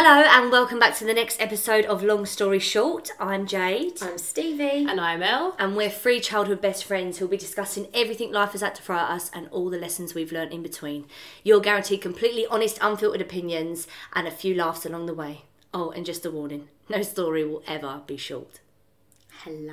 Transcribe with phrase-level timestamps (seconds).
[0.00, 3.10] Hello and welcome back to the next episode of Long Story Short.
[3.18, 4.00] I'm Jade.
[4.00, 4.86] I'm Stevie.
[4.88, 5.56] And I'm Elle.
[5.58, 8.94] And we're three childhood best friends who'll be discussing everything life has had to throw
[8.94, 11.06] at us and all the lessons we've learned in between.
[11.42, 15.42] You're guaranteed completely honest, unfiltered opinions and a few laughs along the way.
[15.74, 18.60] Oh, and just a warning no story will ever be short.
[19.44, 19.72] Hello.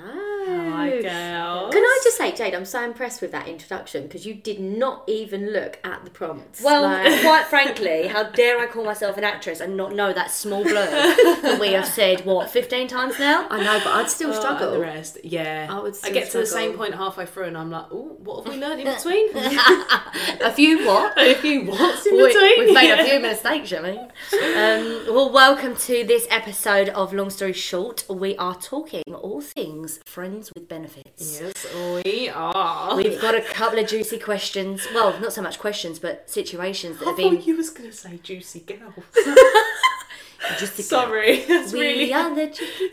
[0.69, 1.73] Hi, girls.
[1.73, 5.03] Can I just say, Jade, I'm so impressed with that introduction because you did not
[5.07, 6.61] even look at the prompts.
[6.61, 10.29] Well, Like- quite frankly, how dare I call myself an actress and not know that
[10.29, 10.91] small blurb
[11.41, 13.47] that we have said, what, 15 times now?
[13.49, 14.71] I know, but I'd still Oh, struggle.
[14.71, 15.67] the rest, yeah.
[15.67, 18.17] I would I still get to the same point halfway through, and I'm like, oh,
[18.19, 19.29] what have we learned in between?
[20.41, 21.17] A few what?
[21.17, 22.59] a few what's in We, between?
[22.65, 23.95] we've made a few mistakes, haven't
[24.31, 24.37] we?
[24.37, 28.05] Um, well, welcome to this episode of Long Story Short.
[28.09, 31.41] We are talking all things friends with benefits.
[31.41, 31.65] Yes,
[32.03, 32.95] we are.
[32.95, 34.85] We've got a couple of juicy questions.
[34.93, 37.89] Well, not so much questions, but situations that I have been thought you was going
[37.89, 39.05] to say juicy girls.
[40.59, 40.83] juicy.
[40.83, 42.89] Sorry, that's We really are the juicy.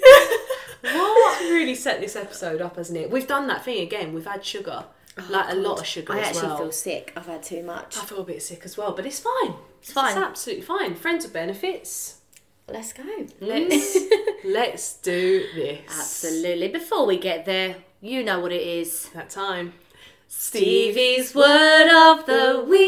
[0.83, 3.11] what really set this episode up, hasn't it?
[3.11, 4.15] We've done that thing again.
[4.15, 4.85] We've had sugar,
[5.19, 6.59] oh, like a lot of sugar I actually well.
[6.59, 7.13] feel sick.
[7.17, 7.99] I've had too much.
[7.99, 9.55] I feel a bit sick as well, but it's fine.
[9.81, 10.17] It's fine.
[10.17, 10.95] It's absolutely fine.
[10.95, 12.19] Friends with benefits.
[12.69, 13.03] Let's go.
[13.41, 13.99] Let's
[14.45, 15.81] let's do this.
[15.89, 16.69] Absolutely.
[16.69, 19.09] Before we get there, you know what it is.
[19.15, 19.75] That time.
[20.29, 22.83] Stevie's word of the week.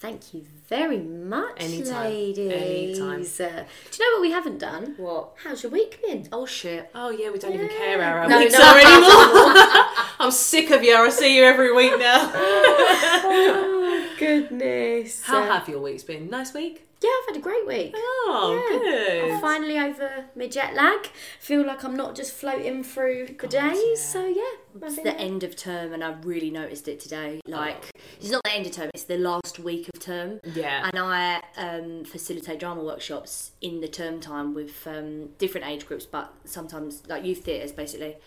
[0.00, 2.04] Thank you very much, Anytime.
[2.10, 2.98] ladies.
[2.98, 3.20] Anytime.
[3.20, 4.94] Uh, do you know what we haven't done?
[4.96, 5.34] What?
[5.44, 6.26] How's your week been?
[6.32, 6.90] Oh shit.
[6.94, 8.64] Oh yeah, we don't even care our No, weeks no.
[8.64, 9.86] are anymore.
[10.20, 10.96] I'm sick of you.
[10.96, 12.32] I see you every week now.
[14.22, 15.22] oh, goodness.
[15.22, 16.28] How Uh, have your weeks been?
[16.30, 16.86] Nice week.
[17.02, 17.92] yeah, I've had a great week.
[17.96, 18.78] Oh, Yeah.
[18.78, 19.30] good.
[19.32, 21.06] I'm finally over my jet lag.
[21.38, 23.78] Feel like I'm not just floating through the days.
[23.82, 23.94] yeah.
[23.96, 24.42] So yeah,
[24.86, 27.40] It's the that- end of term, and I really noticed it today.
[27.46, 27.90] Like,
[28.20, 30.40] it's not the end of term; it's the last week of term.
[30.44, 30.86] Yeah.
[30.92, 36.04] And I um, facilitate drama workshops in the term time with um, different age groups,
[36.04, 38.18] but sometimes like youth theatres, basically.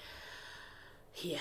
[1.18, 1.38] Yeah,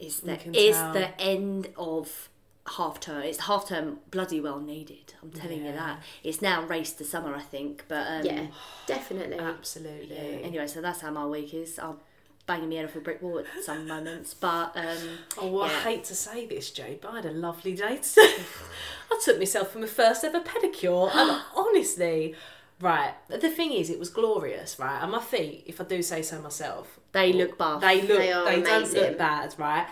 [0.00, 0.92] it's the it's tell.
[0.92, 2.28] the end of
[2.76, 3.22] half term.
[3.22, 5.14] It's half term bloody well needed.
[5.22, 6.02] I'm telling you that.
[6.22, 7.84] It's now race to summer, I think.
[7.88, 8.46] But um, yeah,
[8.86, 9.38] definitely.
[9.38, 10.42] Absolutely.
[10.42, 11.78] Anyway, so that's how my week is.
[11.78, 11.96] I'm
[12.46, 15.68] banging my head off a brick wall at some moments, but um, Oh, well, I
[15.80, 18.36] hate to say this, Jade, but I had a lovely day today.
[19.12, 22.34] I took myself for my first ever pedicure, and honestly,
[22.80, 25.02] right, the thing is, it was glorious, right?
[25.02, 27.82] And my feet, if I do say so myself, they look buff.
[27.82, 29.86] they look, They they, don't look bad, right?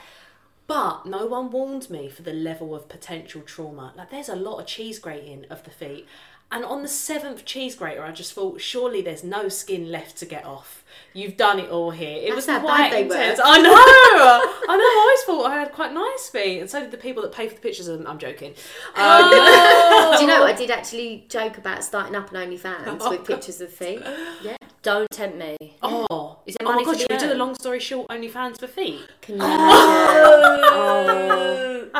[0.67, 3.93] But no one warned me for the level of potential trauma.
[3.97, 6.07] Like, there's a lot of cheese grating of the feet.
[6.53, 10.27] And on the seventh cheese grater, I just thought, surely there's no skin left to
[10.27, 10.85] get off.
[11.13, 12.19] You've done it all here.
[12.19, 13.15] It That's was how quite bad they were.
[13.17, 13.41] intense.
[13.43, 13.73] I know.
[13.75, 14.85] I know.
[14.85, 17.49] I always thought I had quite nice feet, and so did the people that pay
[17.49, 17.89] for the pictures.
[17.89, 18.07] And.
[18.07, 18.55] I'm joking.
[18.95, 19.29] Um,
[20.17, 23.61] Do you know I did actually joke about starting up an OnlyFans Oh, with pictures
[23.61, 24.01] of feet?
[24.43, 24.57] Yeah.
[24.83, 25.57] Don't tempt me.
[25.83, 27.01] oh, Is there oh my money to god!
[27.01, 27.39] Should we do a earned?
[27.41, 29.01] long story short OnlyFans for feet?
[29.21, 29.49] Can you oh,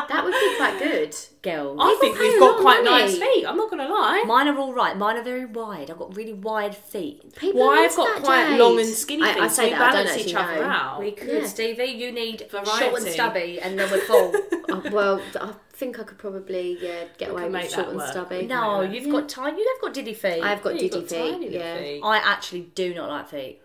[0.09, 1.15] that would be quite good.
[1.41, 1.75] Girl.
[1.79, 3.03] I think pay we've a got lot of quite money.
[3.03, 3.45] nice feet.
[3.45, 4.23] I'm not gonna lie.
[4.25, 4.97] Mine are all right.
[4.97, 5.89] Mine are very wide.
[5.89, 7.35] I've got really wide feet.
[7.35, 8.59] People Well, are I've got quite Jade.
[8.59, 10.55] long and skinny I- feet, I so say we that, I don't balance each other
[10.55, 10.63] know.
[10.63, 10.99] out.
[10.99, 11.45] We could, Yeah.
[11.47, 11.85] Stevie.
[11.85, 12.69] You need Variety.
[12.71, 14.33] short and stubby, and then we're full.
[14.69, 17.89] Oh, well, I think I could probably yeah get away can with make short that
[17.89, 18.09] and work.
[18.11, 18.45] stubby.
[18.47, 19.59] no, you've got tiny.
[19.61, 20.43] You have got diddy feet.
[20.43, 21.51] I've got Yeah, you've diddy got tiny feet.
[21.51, 22.01] little Yeah, feet.
[22.03, 23.61] I actually do not like feet.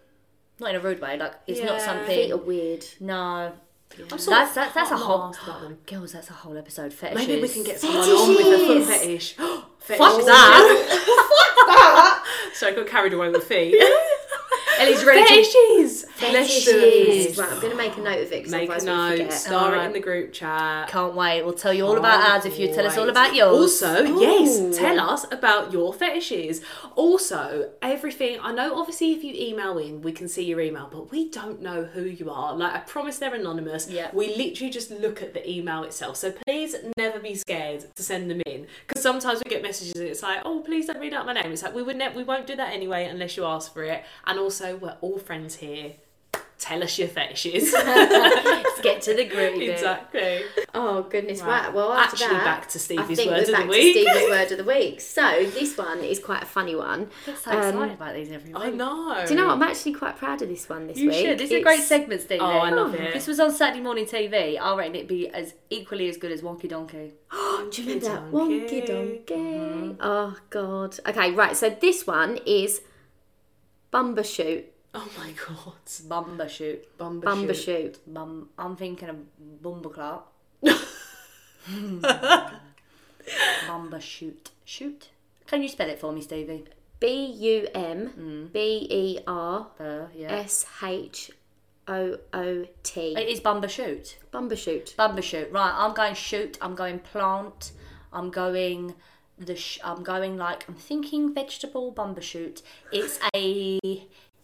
[0.60, 1.16] Not in a rude way.
[1.19, 1.84] Like it's not Yeah.
[1.84, 2.06] something.
[2.06, 2.84] feet are weird.
[3.00, 3.53] No.
[4.10, 5.34] I'm sort That's that's a whole.
[5.86, 6.92] Girls, that's a whole episode.
[6.92, 7.28] Fetishes.
[7.28, 9.32] Maybe we can get someone on with a foot Fetishes.
[9.32, 9.34] fetish.
[9.34, 9.36] Fetish.
[9.38, 9.66] Oh.
[9.82, 12.25] Fuck that.
[12.54, 13.75] Sorry, I got carried away with feet.
[14.78, 15.28] Ellie's ready to.
[15.28, 16.06] Fetishes.
[16.22, 17.38] Let's Fetishes.
[17.38, 19.10] Right, I'm going to make a note of it because Make a otherwise we'll note.
[19.18, 19.32] forget.
[19.32, 20.88] Star it in the group chat.
[20.88, 21.42] Can't wait.
[21.42, 23.82] We'll tell you all about ours if you tell us all about yours.
[23.82, 24.20] Also, Ooh.
[24.20, 26.62] yes, tell us about your fetishes.
[26.96, 28.38] Also, everything.
[28.40, 31.60] I know, obviously, if you email in, we can see your email, but we don't
[31.60, 32.54] know who you are.
[32.54, 33.88] Like, I promise they're anonymous.
[33.90, 34.10] Yeah.
[34.12, 36.16] We literally just look at the email itself.
[36.16, 40.08] So please never be scared to send them in because sometimes we get messages and
[40.08, 41.52] it's like, oh, please don't read out my name.
[41.52, 44.04] It's like we would ne- we won't do that anyway unless you ask for it.
[44.26, 45.94] And also, we're all friends here.
[46.62, 47.73] Tell us your fetishes.
[47.73, 49.61] Let's get to the group.
[49.61, 50.43] exactly.
[50.73, 51.41] Oh goodness!
[51.41, 51.64] Right.
[51.64, 51.75] Right.
[51.75, 53.94] Well, after Actually, that, back to I Stevie's think word we're of the week.
[53.97, 55.00] to Stevie's word of the week.
[55.00, 57.11] So this one is quite a funny one.
[57.26, 58.62] I'm so Um, excited about these every week.
[58.62, 59.25] I know.
[59.26, 59.55] Do you know what?
[59.55, 61.26] I'm actually quite proud of this one this You week.
[61.26, 61.38] should.
[61.38, 62.41] This is a great segment, Stevie.
[62.41, 63.12] Oh, I love If it.
[63.14, 66.43] this was on Saturday morning TV, I reckon it'd be as equally as good as
[66.43, 67.14] Wonky Donkey.
[67.73, 68.82] Do you remember that Donkey.
[68.82, 69.97] wonky donkey?
[70.00, 70.97] Oh god.
[71.09, 71.56] Okay, right.
[71.56, 72.82] So this one is
[73.93, 74.64] Bumbershoot.
[74.94, 75.86] Oh my god.
[76.06, 76.84] Bumba shoot.
[76.98, 77.22] Bumbershoot.
[77.24, 77.96] Bumbershoot.
[78.06, 79.16] Bum, I'm thinking of
[79.62, 80.24] Bumba Clark.
[83.66, 84.50] Bumba shoot.
[84.64, 85.08] Shoot.
[85.46, 86.64] Can you spell it for me, Stevie?
[87.00, 90.32] B U M B E R Uh, yeah.
[90.32, 91.30] S H
[91.88, 93.14] O O T.
[93.16, 94.14] It is Bumbershoot.
[94.32, 94.94] Bumbershoot.
[94.94, 95.52] Bumbershoot.
[95.52, 96.58] Right, I'm going shoot.
[96.60, 97.72] I'm going plant.
[98.12, 98.94] I'm going
[99.38, 99.56] the.
[99.56, 102.62] Sh- I'm going like I'm thinking vegetable bumbershoot.
[102.92, 103.78] It's a.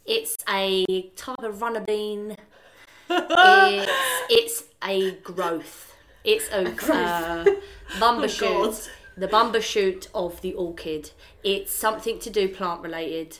[0.08, 0.84] It's a
[1.16, 2.34] type of runner bean.
[3.10, 3.93] it's
[4.31, 5.94] it's a growth.
[6.25, 7.44] It's a uh,
[8.00, 8.88] bumbershoot.
[9.19, 11.10] the bumbershoot of the orchid.
[11.44, 13.38] It's something to do plant related.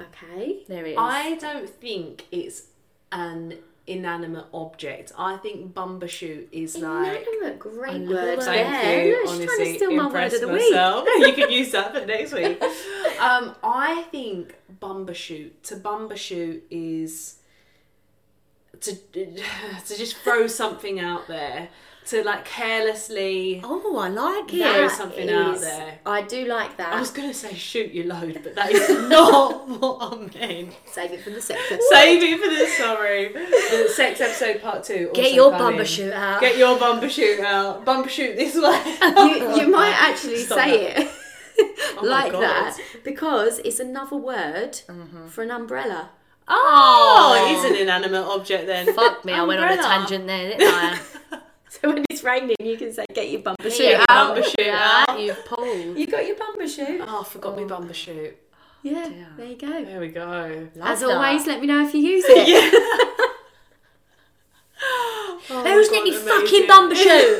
[0.00, 0.64] Okay.
[0.68, 0.98] There it is.
[0.98, 2.64] I don't think it's
[3.12, 3.58] an
[3.88, 5.12] inanimate object.
[5.18, 7.22] I think bumbershoot is like.
[7.22, 8.42] Inanimate, great word.
[8.42, 9.06] Thank there.
[9.06, 9.24] you.
[9.26, 11.08] Honestly, trying to steal my word of the myself.
[11.18, 12.62] you can use that for next week.
[13.18, 15.50] Um, I think bumbershoot.
[15.64, 17.38] To bumbershoot is
[18.80, 21.68] to to just throw something out there.
[22.08, 24.62] To like carelessly oh, I like it.
[24.62, 25.98] throw That something out there.
[26.06, 26.94] I do like that.
[26.94, 30.74] I was gonna say shoot your load, but that is not what I meant.
[30.90, 31.78] Save it for the sector.
[31.90, 33.32] Save it for the sorry.
[33.32, 35.10] The sex episode part two.
[35.12, 35.80] Get your coming.
[35.80, 36.40] bumbershoot out.
[36.40, 37.84] Get your bumper shoot out.
[37.84, 38.96] Bumper shoot this way.
[39.28, 41.10] you, you might actually Stop say it
[41.98, 42.40] Oh like God.
[42.42, 45.26] that because it's another word Mm-hmm.
[45.28, 46.08] for an umbrella.
[46.50, 48.94] Oh, it is an inanimate object then.
[48.94, 50.98] Fuck me, I went on a tangent there, didn't I?
[51.80, 54.54] So when it's raining, you can say, "Get your bumper shoot your out." bumper shoot
[54.66, 55.20] Yeah, out.
[55.20, 55.98] You've pulled.
[55.98, 57.00] You got your bumper shoot.
[57.06, 57.68] Oh, I forgot my oh.
[57.68, 58.36] bumper shoot.
[58.82, 59.26] Yeah, dear.
[59.36, 59.84] there you go.
[59.84, 60.68] There we go.
[60.82, 61.10] As that.
[61.10, 62.84] always, let me know if you use it.
[65.50, 66.68] Oh Who's my Nicky God, fucking amazing.
[66.68, 67.37] bumbershoot?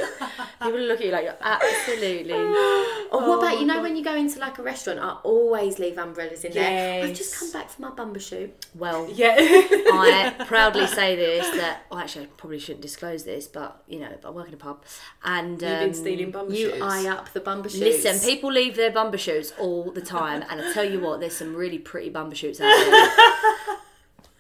[0.71, 2.35] People look at you like you're absolutely.
[3.11, 5.97] Or what about you know when you go into like a restaurant, I always leave
[5.97, 7.05] umbrellas in there.
[7.05, 8.67] I've just come back from my bumper shoot.
[8.75, 9.35] Well, Yeah.
[9.39, 14.11] I proudly say this that well, actually, I probably shouldn't disclose this, but you know,
[14.25, 14.85] I work in a pub,
[15.25, 16.83] and um, You've been stealing bumper You shoes.
[16.83, 18.05] eye up the bumper shoots.
[18.05, 21.37] Listen, people leave their bumper shoots all the time, and I tell you what, there's
[21.37, 23.77] some really pretty bumper shoots out there.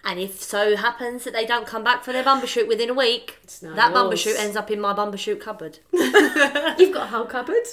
[0.09, 2.95] And if so happens that they don't come back for their bumper shoot within a
[2.95, 5.81] week, not that bumper shoot ends up in my bumper shoot cupboard.
[5.93, 7.67] You've got a whole cupboard.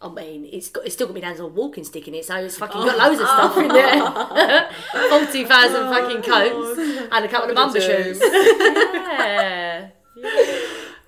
[0.00, 2.24] I mean, it's got it's still got me down to a walking stick in it,
[2.24, 4.70] so it's fucking got loads of stuff in there.
[5.10, 6.78] Forty thousand fucking coats
[7.12, 8.18] and a couple of bumper shoes.
[8.22, 9.90] yeah.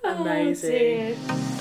[0.03, 1.17] Amazing.
[1.27, 1.54] Oh,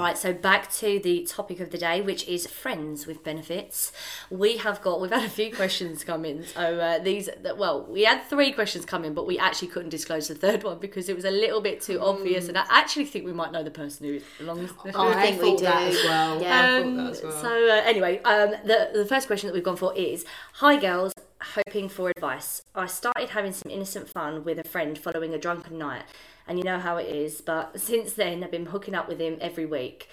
[0.00, 3.92] All right, so back to the topic of the day, which is friends with benefits.
[4.30, 6.46] We have got we've had a few questions come in.
[6.46, 10.28] So uh, these, well, we had three questions come in, but we actually couldn't disclose
[10.28, 13.26] the third one because it was a little bit too obvious, and I actually think
[13.26, 14.70] we might know the person who belongs.
[14.94, 15.64] I think we do.
[15.64, 16.40] that as well.
[16.40, 16.58] Yeah.
[16.58, 17.32] I Um, that as well.
[17.32, 20.24] So uh, anyway, um, the the first question that we've gone for is:
[20.54, 21.12] Hi girls,
[21.42, 22.62] hoping for advice.
[22.74, 26.04] I started having some innocent fun with a friend following a drunken night,
[26.50, 27.40] and you know how it is.
[27.40, 30.08] But since then, I've been hooking up with him every week.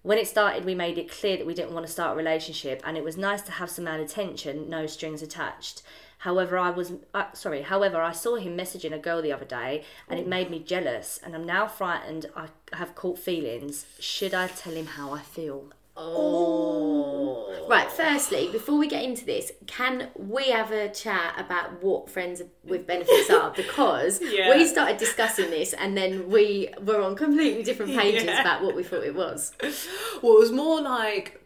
[0.00, 2.82] When it started, we made it clear that we didn't want to start a relationship,
[2.86, 5.82] and it was nice to have some male attention, no strings attached.
[6.18, 7.60] However, I was uh, sorry.
[7.60, 11.20] However, I saw him messaging a girl the other day, and it made me jealous.
[11.22, 12.24] And I'm now frightened.
[12.34, 13.84] I have caught feelings.
[13.98, 15.72] Should I tell him how I feel?
[15.96, 17.66] Oh.
[17.68, 22.42] Right, firstly, before we get into this, can we have a chat about what friends
[22.64, 23.50] with benefits are?
[23.56, 24.54] Because Yeah.
[24.56, 28.40] we started discussing this and then we were on completely different pages Yeah.
[28.40, 29.52] about what we thought it was.
[30.22, 31.41] Well, it was more like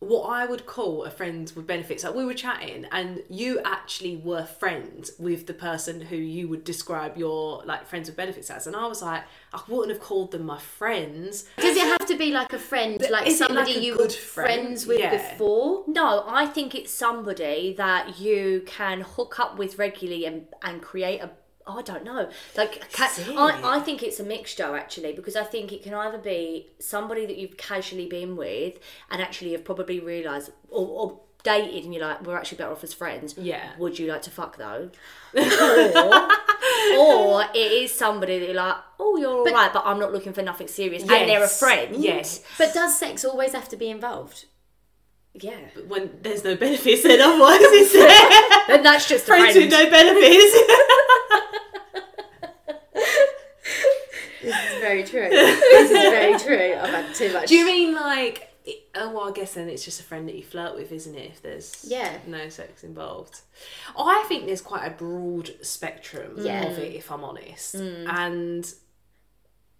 [0.00, 2.04] what I would call a friend with benefits.
[2.04, 6.64] Like we were chatting, and you actually were friends with the person who you would
[6.64, 10.32] describe your like friends with benefits as, and I was like, I wouldn't have called
[10.32, 11.44] them my friends.
[11.58, 14.50] Does it have to be like a friend, like is somebody like you were friend?
[14.52, 15.32] friends with Yeah.
[15.32, 15.84] before?
[15.86, 21.20] No, I think it's somebody that you can hook up with regularly and, and create
[21.20, 21.30] a.
[21.74, 22.28] oh, I don't know.
[22.56, 26.18] Like, ca- I, I think it's a mixture actually because I think it can either
[26.18, 28.78] be somebody that you've casually been with
[29.10, 32.84] and actually have probably realised or, or dated and you're like, we're actually better off
[32.84, 33.34] as friends.
[33.38, 33.70] Yeah.
[33.78, 34.90] Would you like to fuck though?
[35.34, 36.28] or,
[36.98, 40.32] or it is somebody that you're like, oh, you're all right, but I'm not looking
[40.34, 41.02] for nothing serious.
[41.02, 41.58] And they're a Yes.
[41.58, 41.96] friend.
[41.96, 44.44] Yes, But does sex always have to be involved?
[45.32, 45.60] Yeah.
[45.74, 48.66] but when there's no benefits, then otherwise it's there.
[48.76, 50.56] Then that's just a friends with no benefits.
[54.42, 55.28] This is very true.
[55.30, 56.76] this is very true.
[56.80, 57.48] I've had too much.
[57.48, 58.46] Do you mean like?
[58.94, 61.30] Oh well, I guess then it's just a friend that you flirt with, isn't it?
[61.30, 62.18] If there's Yeah.
[62.26, 63.40] no sex involved,
[63.98, 66.64] I think there's quite a broad spectrum Yeah.
[66.66, 67.76] of it, if I'm honest.
[67.76, 68.06] Mm.
[68.08, 68.74] And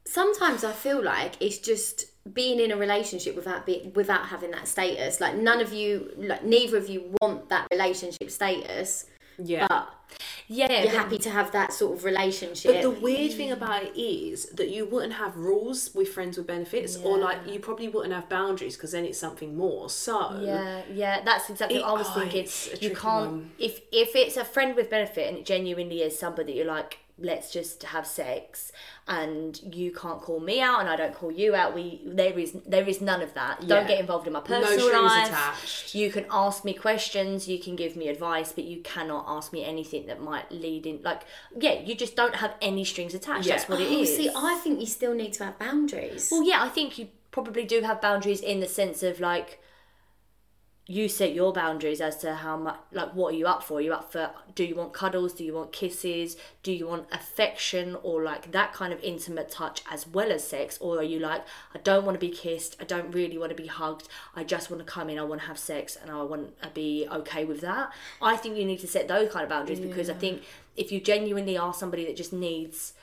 [0.06, 4.66] sometimes I feel like it's just being in a relationship without be, without having that
[4.66, 5.20] status.
[5.20, 9.06] Like none of you, like neither of you want that relationship status.
[9.38, 9.88] yeah, But
[10.52, 12.72] Yeah, you're happy to have that sort of relationship.
[12.74, 16.48] But the weird thing about it is that you wouldn't have rules with friends with
[16.48, 19.88] benefits, or like you probably wouldn't have boundaries because then it's something more.
[19.88, 22.40] So Yeah, yeah, that's exactly It- what I was oh, thinking.
[22.44, 23.50] it's You can't one.
[23.60, 27.52] if if it's a friend with benefit and it genuinely is somebody you're like, let's
[27.52, 28.72] just have sex,
[29.10, 31.74] and you can't call me out and I don't call you out.
[31.74, 33.60] We there is there is none of that.
[33.60, 33.68] Yeah.
[33.68, 35.28] Don't get involved in my No personal strings life.
[35.28, 35.94] attached.
[35.96, 39.64] You can ask me questions, you can give me advice, but you cannot ask me
[39.64, 41.22] anything that might lead in like
[41.58, 43.46] yeah, you just don't have any strings attached.
[43.46, 43.56] Yeah.
[43.56, 44.16] That's what it oh, is.
[44.16, 46.28] see, I think you still need to have boundaries.
[46.30, 49.60] Well, yeah, I think you probably do have boundaries in the sense of like
[50.90, 53.78] you set your boundaries as to how much like what are you up for?
[53.78, 55.32] Are you up for do you want cuddles?
[55.32, 56.36] Do you want kisses?
[56.64, 60.78] Do you want affection or like that kind of intimate touch as well as sex?
[60.80, 61.44] Or are you like
[61.76, 62.76] i don't want to be kissed.
[62.80, 64.08] I don't really want to be hugged.
[64.34, 65.18] I just want to come in.
[65.20, 67.92] I want to have sex and i want to be okay with that.
[68.20, 70.42] I think you need to set those kind of boundaries because i think
[70.76, 72.94] if you genuinely are somebody that just needs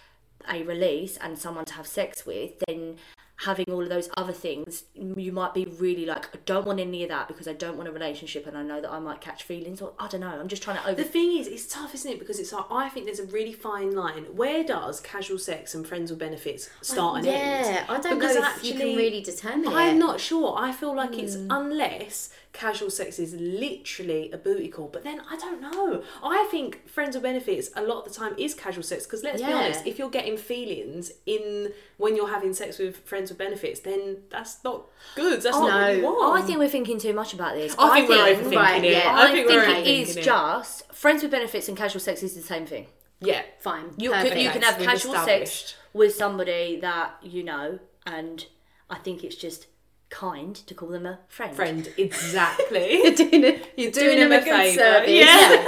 [0.51, 2.97] a release and someone to have sex with, then
[3.41, 7.03] having all of those other things, you might be really like, I don't want any
[7.03, 9.43] of that because I don't want a relationship and I know that I might catch
[9.43, 10.27] feelings or I don't know.
[10.39, 10.95] I'm just trying to over.
[10.95, 12.17] The thing is, it's tough, isn't it?
[12.17, 14.23] Because it's like I think there's a really fine line.
[14.35, 17.85] Where does casual sex and friends with benefits start and yeah, end?
[17.89, 19.99] I don't Because know if you can really determine I'm it.
[19.99, 20.55] not sure.
[20.57, 21.51] I feel like it's Hmm.
[21.51, 24.87] unless casual sex is literally a booty call.
[24.87, 26.01] But then I don't know.
[26.23, 29.41] I think friends with benefits a lot of the time is casual sex because let's
[29.41, 33.79] be honest, if you're getting feelings in when you're having sex with friends with benefits,
[33.81, 35.41] then that's not good.
[35.41, 36.11] That's oh, not what you no.
[36.13, 36.43] want.
[36.43, 37.75] I think we're thinking too much about this.
[37.77, 38.91] I think we're overthinking right, it.
[38.91, 39.15] yeah.
[39.15, 40.23] I, I think, think, it is it.
[40.23, 42.87] just friends with benefits and casual sex is the same thing.
[43.19, 43.41] yeah.
[43.59, 43.91] Fine.
[43.97, 48.45] You can, you can have We've casual sex with somebody that you know, and
[48.89, 49.67] I think it's just
[50.09, 51.55] kind to call them a friend.
[51.55, 52.93] Friend, exactly.
[53.03, 53.73] You're doing it.
[53.75, 54.81] You're doing doing, them them a a good favour.
[54.81, 55.11] service.
[55.11, 55.65] Yeah.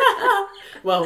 [0.83, 1.03] well,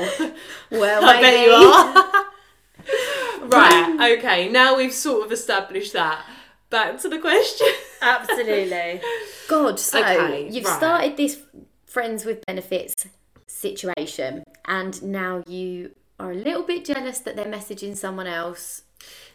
[0.69, 3.47] Well, I bet you are.
[3.47, 4.17] right.
[4.17, 4.49] Okay.
[4.49, 6.23] Now we've sort of established that.
[6.73, 7.67] Back to the question.
[8.01, 8.99] Absolutely.
[9.47, 10.77] God, so Okay, you've right.
[10.77, 11.39] started this
[11.85, 12.95] friends with benefits
[13.45, 18.81] situation, and now you are a little bit jealous that they're messaging someone else.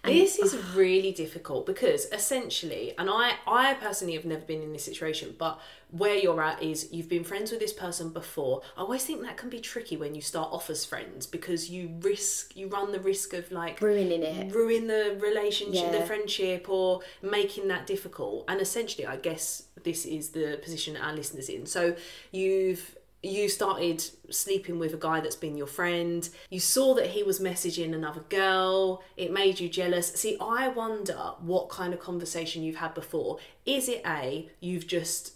[0.04, 0.72] And This is ah.
[0.76, 5.60] really difficult because essentially, and I, I personally have never been in this situation, but
[5.90, 8.62] where you're at is you've been friends with this person before.
[8.76, 11.90] I always think that can be tricky when you start off as friends because you
[12.00, 14.54] risk, you run the risk of like ruining it.
[14.54, 15.98] ruin the relationship, Yeah.
[15.98, 18.44] the friendship, or making that difficult.
[18.48, 21.66] And essentially, I guess this is the position our listeners in.
[21.66, 21.96] So
[22.30, 26.28] you've you started sleeping with a guy that's been your friend.
[26.50, 29.02] You saw that he was messaging another girl.
[29.16, 30.12] It made you jealous.
[30.14, 33.38] See, I wonder what kind of conversation you've had before.
[33.66, 35.32] Is it a you've just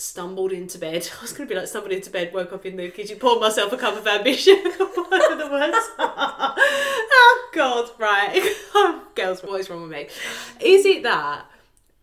[0.00, 1.08] stumbled into bed.
[1.18, 3.40] I was going to be like stumbled into bed, woke up in the kitchen, poured
[3.40, 4.56] myself a cup of ambition.
[4.76, 5.76] One of the words.
[5.98, 9.04] oh God, right.
[9.14, 10.08] Girls, what is wrong with me?
[10.60, 11.44] Is it that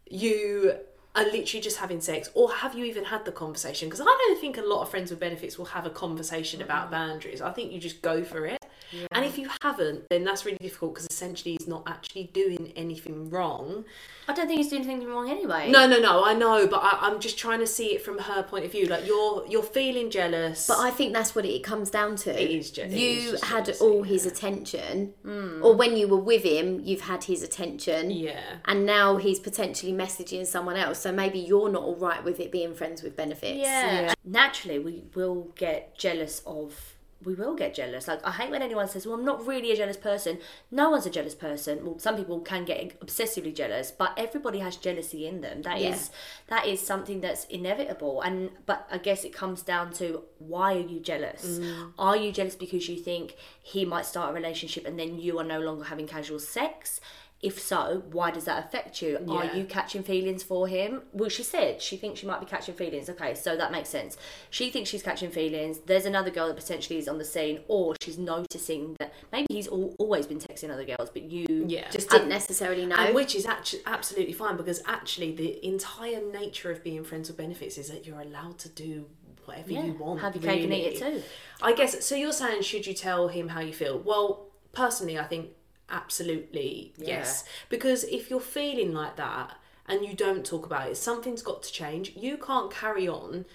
[0.09, 0.75] you
[1.17, 3.89] are literally just having sex, or have you even had the conversation?
[3.89, 6.91] Because I don't think a lot of friends with benefits will have a conversation about
[6.91, 7.41] boundaries.
[7.41, 8.63] I think you just go for it.
[9.11, 13.29] And if you haven't, then that's really difficult because essentially he's not actually doing anything
[13.29, 13.85] wrong.
[14.27, 15.71] I don't think he's doing anything wrong anyway.
[15.71, 16.25] No, no, no.
[16.25, 18.87] I know, but I, I'm just trying to see it from her point of view.
[18.87, 20.67] Like you're, you're feeling jealous.
[20.67, 22.41] But I think that's what it comes down to.
[22.41, 25.61] It is je- you just had jealousy, all his attention, hmm.
[25.63, 28.11] or when you were with him, you've had his attention.
[28.11, 30.99] yeah, And now he's potentially messaging someone else.
[30.99, 33.59] So maybe you're not all right with it being friends with benefits.
[33.59, 34.13] Yeah.
[34.25, 36.96] Naturally, we will get jealous of.
[37.25, 38.07] We will get jealous.
[38.07, 40.37] Like I hate when anyone says, "Well, I'm not really a jealous person."
[40.69, 41.83] No one's a jealous person.
[41.83, 45.63] Well, some people can get obsessively jealous, but everybody has jealousy in them.
[45.63, 46.15] That is Yeah.
[46.55, 48.21] that is something that's inevitable.
[48.21, 51.59] And but I guess it comes down to why are you jealous?
[51.59, 51.93] Mm.
[51.97, 55.43] Are you jealous because you think he might start a relationship and then you are
[55.43, 57.01] no longer having casual sex?
[57.41, 59.19] If so, why does that affect you?
[59.29, 61.03] Are you catching feelings for him?
[61.13, 63.11] Well, she said she thinks she might be catching feelings.
[63.11, 64.17] Okay, so that makes sense.
[64.49, 65.77] She thinks she's catching feelings.
[65.85, 69.67] There's another girl that potentially is on the scene, or she's noticing that maybe he's
[69.67, 71.89] al- always been texting other girls, but you yeah.
[71.91, 72.95] Just didn't necessarily know.
[72.95, 77.37] And which is actually absolutely fine because actually the entire nature of being friends with
[77.37, 79.05] benefits is that you're allowed to do
[79.45, 80.21] whatever yeah, you want.
[80.21, 81.23] have your cake and eat it too.
[81.61, 82.15] I guess so.
[82.15, 83.99] You're saying should you tell him how you feel?
[83.99, 85.49] Well, personally, I think
[85.89, 87.43] absolutely yes.
[87.69, 91.71] Because if you're feeling like that and you don't talk about it, something's got to
[91.71, 92.13] change.
[92.15, 93.45] You can't carry on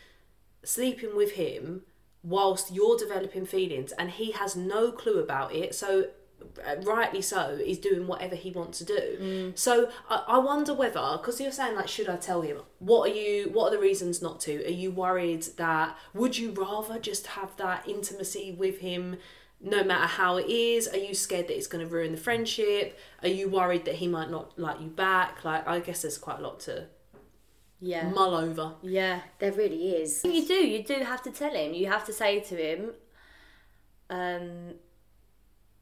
[0.65, 1.83] sleeping with him
[2.23, 5.75] whilst you're developing feelings and he has no clue about it.
[5.75, 6.07] So
[6.67, 11.17] uh, rightly so he's doing whatever he wants to do so I, I wonder whether
[11.17, 14.21] because you're saying like should i tell him what are you what are the reasons
[14.21, 19.17] not to are you worried that would you rather just have that intimacy with him
[19.63, 20.89] no matter how it is?
[20.89, 22.99] Are you scared that it's going to ruin the friendship?
[23.23, 25.45] Are you worried that he might not like you back?
[25.45, 26.87] Like, I guess there's quite a lot to
[27.81, 28.09] Yeah.
[28.11, 28.75] mull over.
[28.83, 29.21] Yeah.
[29.39, 30.23] There really is.
[30.25, 30.55] You do.
[30.55, 31.75] You do have to tell him.
[31.75, 32.91] You have to say to him,
[34.11, 34.75] um,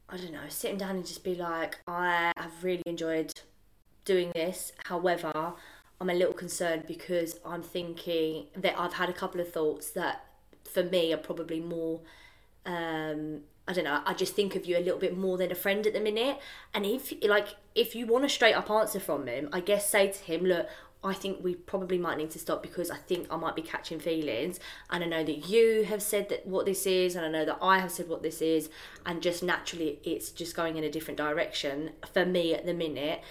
[0.09, 3.33] I don't know, sit him down and just be like, I have really enjoyed
[4.05, 4.73] doing this.
[4.85, 5.55] However,
[6.01, 10.25] I'm a little concerned because I'm thinking that I've had a couple of thoughts that
[10.65, 12.01] for me are probably more
[12.67, 15.55] um I don't know, I just think of you a little bit more than a
[15.55, 16.41] friend at the minute.
[16.75, 20.09] And if like if you want a straight up answer from him, I guess say
[20.09, 20.67] to him, look,
[21.05, 24.01] I think we probably might need to stop because I think I might be catching
[24.01, 24.59] feelings.
[24.91, 27.59] And I know that you have said that what this is, and I know that
[27.63, 28.71] I have said what this is,
[29.07, 33.23] and just naturally it's just going in a different direction for me at the minute.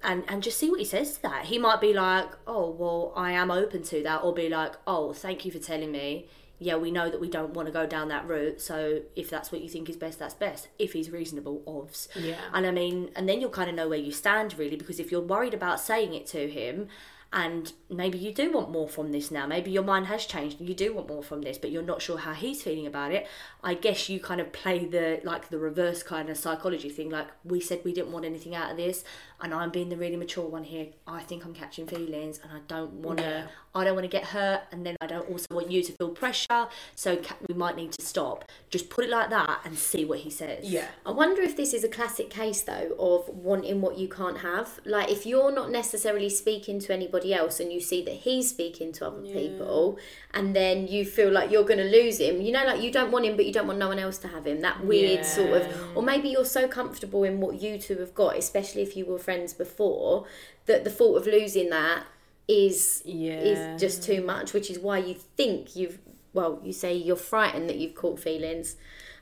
[0.00, 1.46] And and just see what he says to that.
[1.46, 5.12] He might be like, Oh, well, I am open to that, or be like, Oh,
[5.12, 6.28] thank you for telling me.
[6.60, 9.50] Yeah, we know that we don't want to go down that route, so if that's
[9.50, 10.68] what you think is best, that's best.
[10.78, 12.08] If he's reasonable, ovs.
[12.14, 12.38] Yeah.
[12.52, 15.10] And I mean, and then you'll kind of know where you stand really, because if
[15.10, 16.88] you're worried about saying it to him,
[17.34, 20.68] and maybe you do want more from this now, maybe your mind has changed and
[20.68, 23.26] you do want more from this, but you're not sure how he's feeling about it.
[23.62, 27.26] I guess you kind of play the like the reverse kind of psychology thing, like
[27.44, 29.02] we said we didn't want anything out of this,
[29.40, 30.86] and I'm being the really mature one here.
[31.08, 33.24] I think I'm catching feelings, and I don't want to.
[33.24, 33.46] Yeah.
[33.76, 36.10] I don't want to get hurt, and then I don't also want you to feel
[36.10, 36.68] pressure.
[36.94, 38.44] So we might need to stop.
[38.70, 40.70] Just put it like that and see what he says.
[40.70, 40.86] Yeah.
[41.04, 44.78] I wonder if this is a classic case though of wanting what you can't have.
[44.84, 48.92] Like if you're not necessarily speaking to anybody else and you see that he's speaking
[48.92, 49.96] to other people
[50.32, 52.42] and then you feel like you're going to lose him.
[52.42, 54.28] You know like you don't want him but you don't want no one else to
[54.28, 54.60] have him.
[54.60, 55.22] That weird Yeah.
[55.22, 58.96] sort of or maybe you're so comfortable in what you two have got, especially if
[58.96, 60.26] you were friends before,
[60.66, 62.04] that the thought of losing that
[62.48, 63.38] is Yeah.
[63.40, 65.98] is just too much, which is why you think you've
[66.34, 68.74] well, you say you're frightened that you've caught feelings.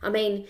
[0.03, 0.47] I mean,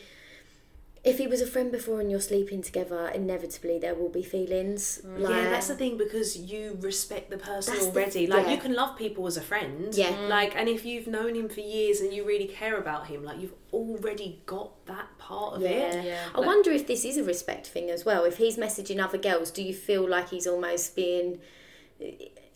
[1.05, 5.01] if he was a friend before and you're sleeping together, inevitably there will be feelings.
[5.05, 8.27] Like, yeah, that's the thing because you respect the person That's the- already.
[8.29, 8.53] like yeah.
[8.53, 9.93] you can love people as a friend.
[9.95, 10.13] Yeah.
[10.13, 10.29] Mm.
[10.29, 13.41] Like and if you've known him for years and you really care about him, like
[13.41, 15.69] you've already got that part of Yeah.
[15.71, 16.05] it.
[16.05, 16.25] Yeah.
[16.37, 18.25] I wonder if this is a respect thing as well.
[18.25, 21.41] If he's messaging other girls, do you feel like he's almost being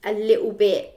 [0.04, 0.92] a little bit?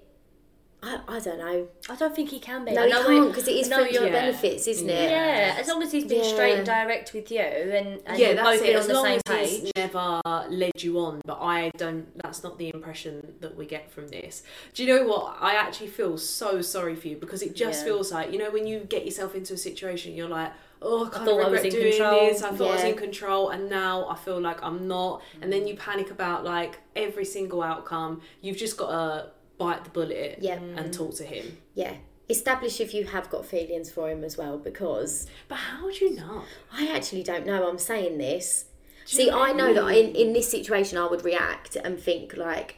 [0.81, 1.67] I, I don't know.
[1.89, 2.71] I don't think he can be.
[2.71, 4.09] No, I he know can't because it is I know friends Yeah.
[4.09, 5.11] benefits, isn't it?
[5.11, 6.29] Yeah, as long as he's been Yeah.
[6.31, 8.63] straight and direct with you, and, and yeah, you've that's both it.
[8.67, 9.49] been As on the long same as page.
[9.61, 12.17] he's never led you on, but I don't.
[12.23, 14.41] That's not the impression that we get from this.
[14.73, 15.35] Do you know what?
[15.41, 17.85] I actually feel so sorry for you because it just Yeah.
[17.85, 21.09] feels like you know when you get yourself into a situation, you're like, oh, I
[21.09, 22.27] kind thought of I was regret in doing control.
[22.29, 22.41] this.
[22.41, 25.21] I thought I was in control, and now I feel like I'm not.
[25.41, 25.67] And then mm.
[25.69, 28.21] you panic about like every single outcome.
[28.39, 30.55] You've just got to bite the bullet Yeah.
[30.55, 30.91] and mm.
[30.91, 31.57] talk to him.
[31.75, 31.93] Yeah.
[32.27, 36.15] Establish if you have got feelings for him as well because But how do you
[36.15, 36.43] know?
[36.73, 37.69] I actually don't know.
[37.69, 38.65] I'm saying this.
[39.05, 42.37] Do See, you I know that in, in this situation, I would react and think
[42.37, 42.77] like,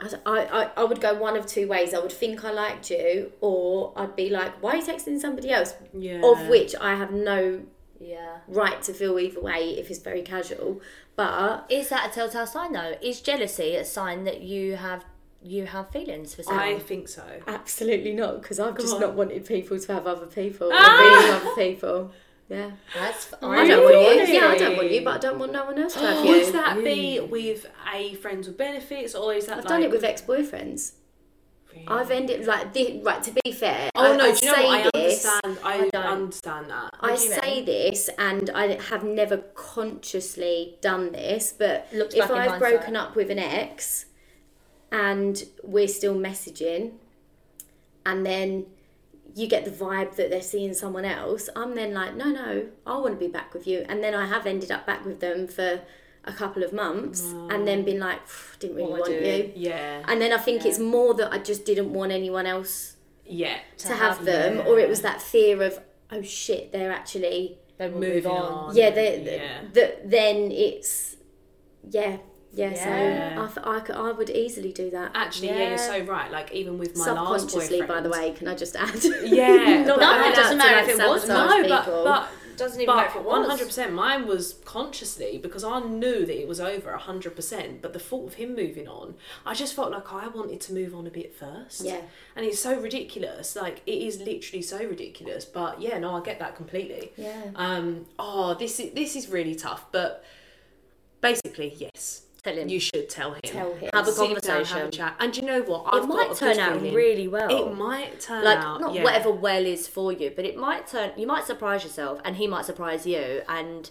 [0.00, 1.94] I, I, I would go one of two ways.
[1.94, 5.50] I would think I liked you, or I'd be like, why are you texting somebody
[5.50, 5.74] else?
[5.92, 6.20] Yeah.
[6.24, 7.62] Of which I have no
[8.00, 8.38] Yeah.
[8.48, 10.80] right to feel either way if it's very casual.
[11.14, 12.94] But Is that a telltale sign though?
[13.00, 15.04] Is jealousy a sign that you have
[15.42, 16.64] you have feelings for someone?
[16.64, 17.22] I think so.
[17.46, 19.00] absolutely not, because I've just on.
[19.00, 21.20] not wanted people to have other people, or Ah!
[21.32, 22.12] with other people.
[22.48, 22.70] Yeah.
[22.94, 24.34] That's I don't want you.
[24.34, 26.46] Yeah, I don't want you, but I don't want no one else to have Would
[26.46, 26.52] you.
[26.52, 30.02] that be with a friends with benefits, or is that I've like done it with
[30.04, 30.92] ex-boyfriends.
[31.86, 33.22] I've ended like the, right.
[33.22, 34.80] To be fair, Oh I, no, I do you know say what?
[34.96, 35.24] I this.
[35.26, 35.58] understand.
[35.62, 36.06] I, I don't.
[36.06, 36.90] understand that.
[37.00, 37.64] I say mean?
[37.66, 41.54] this, and I have never consciously done this.
[41.56, 44.06] But Looked if I've broken up with an ex,
[44.90, 46.92] and we're still messaging,
[48.06, 48.66] and then
[49.34, 52.96] you get the vibe that they're seeing someone else, I'm then like, no, no, I
[52.98, 53.84] want to be back with you.
[53.88, 55.80] And then I have ended up back with them for
[56.24, 58.20] a couple of months, and then been like,
[58.58, 59.52] didn't really What want you.
[59.54, 63.58] Yeah, And then I think it's more that I just didn't want anyone else yeah.
[63.78, 65.78] to have them, or it was that fear of,
[66.10, 68.52] oh shit, they're actually, They will Moving move on.
[68.70, 68.76] on.
[68.76, 69.60] yeah, they, Yeah.
[69.74, 71.16] that then it's,
[71.88, 72.16] yeah,
[72.52, 72.70] yeah.
[72.70, 73.48] Yeah.
[73.54, 75.12] So I, th- I, I would easily do that.
[75.14, 75.56] Actually, yeah.
[75.58, 75.68] Yeah.
[75.70, 76.30] you're so right.
[76.30, 77.88] Like even with my last Subconsciously, boyfriend.
[77.88, 79.02] by the way, can I just add?
[79.24, 81.22] Yeah, Not that No, it doesn't matter like, if it was.
[81.24, 82.04] sabotage No, but people.
[82.04, 83.46] but Doesn't even matter if but it was.
[83.48, 83.92] hundred percent.
[83.92, 87.80] Mine was consciously because I knew that it was over hundred percent.
[87.82, 89.14] But the thought of him moving on,
[89.46, 91.82] I just felt like I wanted to move on a bit first.
[91.84, 92.00] Yeah.
[92.34, 93.54] and it's so ridiculous.
[93.54, 95.44] Like it is literally so ridiculous.
[95.44, 97.12] But yeah, no, I get that completely.
[97.16, 97.50] Yeah.
[97.54, 98.06] Um.
[98.18, 99.84] Oh, this is this is really tough.
[99.92, 100.24] But
[101.20, 102.22] basically, yes.
[102.48, 102.68] Tell him.
[102.68, 103.40] You should tell him.
[103.42, 103.90] Tell him.
[103.92, 104.90] Have a Sit down, have a conversation.
[104.90, 105.16] chat.
[105.20, 105.92] And you know what?
[105.92, 106.94] it I've got might turn out feeling.
[106.94, 107.48] really well.
[107.50, 108.80] It might turn like out.
[108.80, 109.02] not yeah.
[109.04, 111.12] whatever well is for you, but it might turn.
[111.16, 113.90] You might surprise yourself, and he might surprise you, and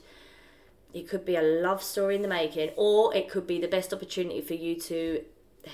[0.94, 3.94] it could be a love story in the making, or it could be the best
[3.94, 5.24] opportunity for you to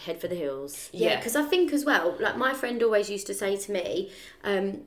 [0.06, 0.89] head for the hills.
[0.91, 1.15] Yeah, Yeah.
[1.17, 4.12] because I think as well, like my friend always used to say to me,
[4.43, 4.82] um,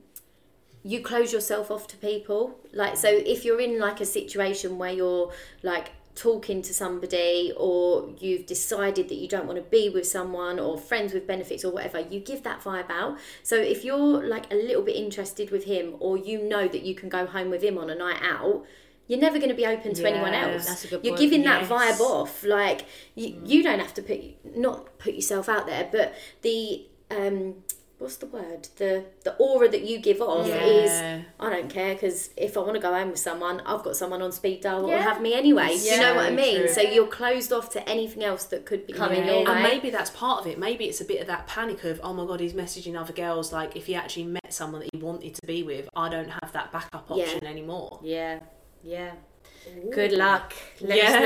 [0.83, 2.59] you close yourself off to people.
[2.73, 5.31] Like, so if you're in like a situation where you're
[5.63, 10.59] like talking to somebody or you've decided that you don't want to be with someone
[10.59, 13.17] or friends with benefits or whatever, you give that vibe out.
[13.43, 16.95] So if you're like a little bit interested with him or you know that you
[16.95, 18.65] can go home with him on a night out,
[19.07, 20.65] you're never going to be open to anyone else.
[20.65, 22.43] that's a good You're giving that vibe off.
[22.43, 24.19] Like you, you don't have to put
[24.57, 27.55] not put yourself out there, but the um,
[27.99, 28.67] what's the word?
[28.77, 30.63] The the aura that you give off Yeah.
[30.65, 33.95] is I don't care because if I want to go home with someone, I've got
[33.95, 35.69] someone on speed dial that will have me anyway.
[35.77, 36.57] Do you know what I mean?
[36.61, 36.67] true.
[36.69, 39.39] So you're closed off to anything else that could be coming Yeah.
[39.39, 40.57] your And maybe that's part of it.
[40.59, 43.51] Maybe it's a bit of that panic of, oh my god, he's messaging other girls.
[43.51, 46.51] Like, if he actually met someone that he wanted to be with, I don't have
[46.53, 47.23] that backup Yeah.
[47.23, 47.99] option anymore.
[48.03, 48.39] Yeah,
[48.83, 49.13] yeah.
[49.93, 50.53] Good luck.
[50.81, 51.03] Let Yeah.
[51.05, 51.21] us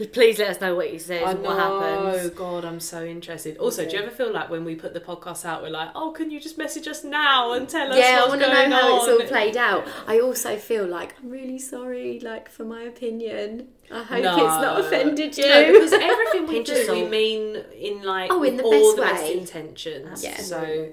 [0.00, 0.06] know.
[0.12, 2.26] Please let us know what he says and what happens.
[2.26, 3.56] Oh God, I'm so interested.
[3.58, 6.10] Also, do you ever feel like when we put the podcast out, we're like, oh,
[6.12, 8.96] can you just message us now and tell us yeah, I want to know how
[8.96, 9.86] it's all played out.
[10.06, 13.68] I also feel like I'm really sorry, like for my opinion.
[13.92, 14.34] I hope No.
[14.34, 15.48] it's not offended you.
[15.48, 19.02] No, because everything we do, we mean in like Oh, in the all best the
[19.02, 19.38] best way.
[19.38, 20.22] intentions.
[20.24, 20.36] Yeah.
[20.36, 20.88] So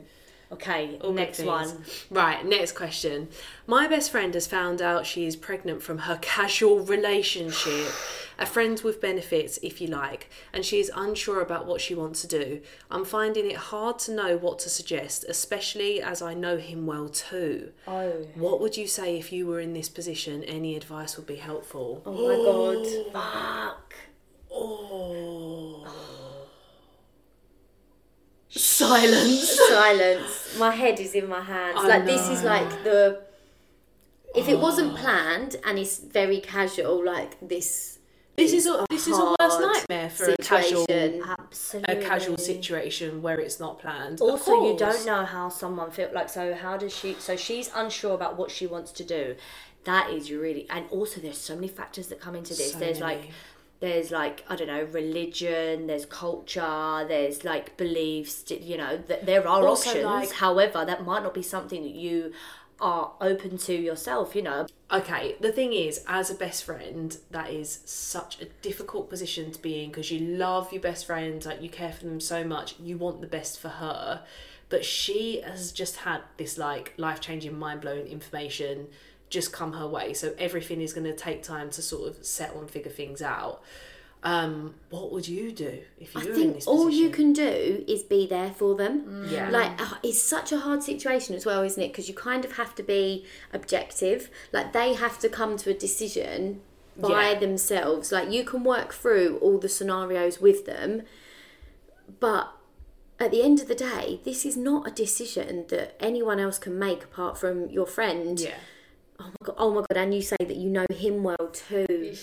[0.51, 1.83] Okay, All next one.
[2.09, 3.27] Right, next question.
[3.65, 7.91] My best friend has found out she is pregnant from her casual relationship,
[8.39, 12.21] a friend with benefits, if you like, and she is unsure about what she wants
[12.21, 12.61] to do.
[12.89, 17.09] I'm finding it hard to know what to suggest, especially as I know him well
[17.09, 17.71] too.
[17.85, 18.25] Oh.
[18.35, 20.43] What would you say if you were in this position?
[20.45, 22.01] Any advice would be helpful.
[22.05, 23.13] oh my god.
[23.13, 23.95] Fuck.
[24.49, 25.56] Oh.
[28.49, 29.59] Silence.
[29.67, 30.55] Silence.
[30.57, 31.77] My head is in my hands.
[31.79, 33.21] I like this is like the.
[34.35, 34.59] If it oh.
[34.59, 37.99] wasn't planned and it's very casual, like this.
[38.35, 40.85] This is a this is a worst nightmare for a casual.
[40.89, 41.95] Absolutely.
[41.95, 44.21] a casual situation where it's not planned.
[44.21, 46.29] Also, you don't know how someone feel like.
[46.29, 47.15] So, how does she?
[47.17, 49.35] So, she's unsure about what she wants to do.
[49.85, 52.73] That is really, and also there's so many factors that come into this.
[52.73, 53.21] So there's many.
[53.21, 53.31] like,
[53.79, 55.87] there's like I don't know, religion.
[55.87, 57.05] There's culture.
[57.07, 58.43] There's like beliefs.
[58.49, 60.05] You know, that there are Also, options.
[60.05, 62.31] like- However, that might not be something that you
[62.79, 64.35] are open to yourself.
[64.35, 69.09] You know, Okay, the thing is, as a best friend, that is such a difficult
[69.09, 72.21] position to be in because you love your best friend, like you care for them
[72.21, 74.23] so much, you want the best for her.
[74.69, 78.87] But she has just had this like life changing, mind blowing information
[79.29, 80.13] just come her way.
[80.13, 83.61] So everything is going to take time to sort of settle and figure things out.
[84.23, 87.33] Um, what would you do if you I were in think this all you can
[87.33, 89.27] do is be there for them.
[89.29, 89.49] Yeah.
[89.51, 91.89] Like uh, it's such a hard situation as well, isn't it?
[91.89, 94.29] Because you kind of have to be objective.
[94.51, 96.61] Like they have to come to a decision
[96.97, 97.39] by Yeah.
[97.39, 98.11] themselves.
[98.11, 101.03] Like you can work through all the scenarios with them,
[102.19, 102.51] but
[103.19, 106.77] at the end of the day, this is not a decision that anyone else can
[106.77, 108.39] make apart from your friend.
[108.39, 108.55] yeah.
[109.19, 109.55] Oh my god!
[109.57, 109.97] Oh my god!
[109.97, 112.15] And you say that you know him well too.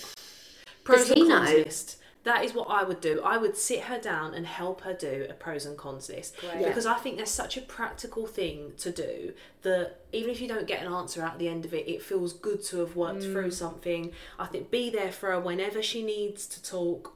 [0.83, 1.55] pros Does and cons know?
[1.57, 1.97] list.
[2.23, 3.21] That is what I would do.
[3.23, 6.65] I would sit her down and help her do a pros and cons list Great.
[6.65, 10.65] because I think there's such a practical thing to do that even if you don't
[10.65, 13.31] get an answer at the end of it, it feels good to have worked Mm.
[13.31, 14.11] through something.
[14.39, 17.13] I think be there for her whenever she needs to talk.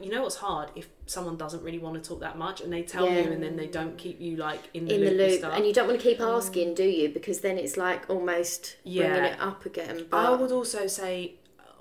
[0.00, 2.82] You know what's hard if someone doesn't really want to talk that much and they
[2.82, 3.20] tell Yeah.
[3.20, 5.52] you and then they don't keep you like in the in the loop, and stuff.
[5.56, 7.08] and you don't want to keep asking, do you?
[7.08, 10.06] Because then it's like almost bringing it up again.
[10.10, 11.34] But I would also say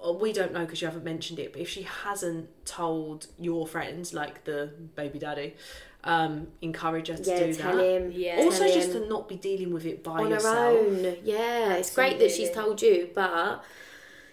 [0.06, 3.68] uh, we don't know because you haven't mentioned it, but if she hasn't told your
[3.68, 5.56] friends, like the baby daddy,
[6.04, 7.84] um, encourage her to yeah, do tell that.
[7.86, 8.12] him.
[8.12, 8.38] Yeah.
[8.40, 10.56] Also, tell just him to not be dealing with it by on yourself.
[10.56, 11.18] her own.
[11.24, 13.64] Yeah, it's great that she's told you, but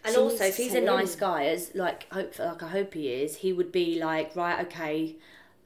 [0.09, 3.37] And also, if he's a nice guy, as like hope like I hope he is,
[3.37, 5.17] he would be like, right, okay,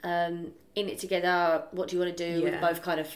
[0.05, 1.65] um, in it together.
[1.73, 2.41] What do you want to do?
[2.41, 2.51] Yeah.
[2.51, 3.09] We're both kind of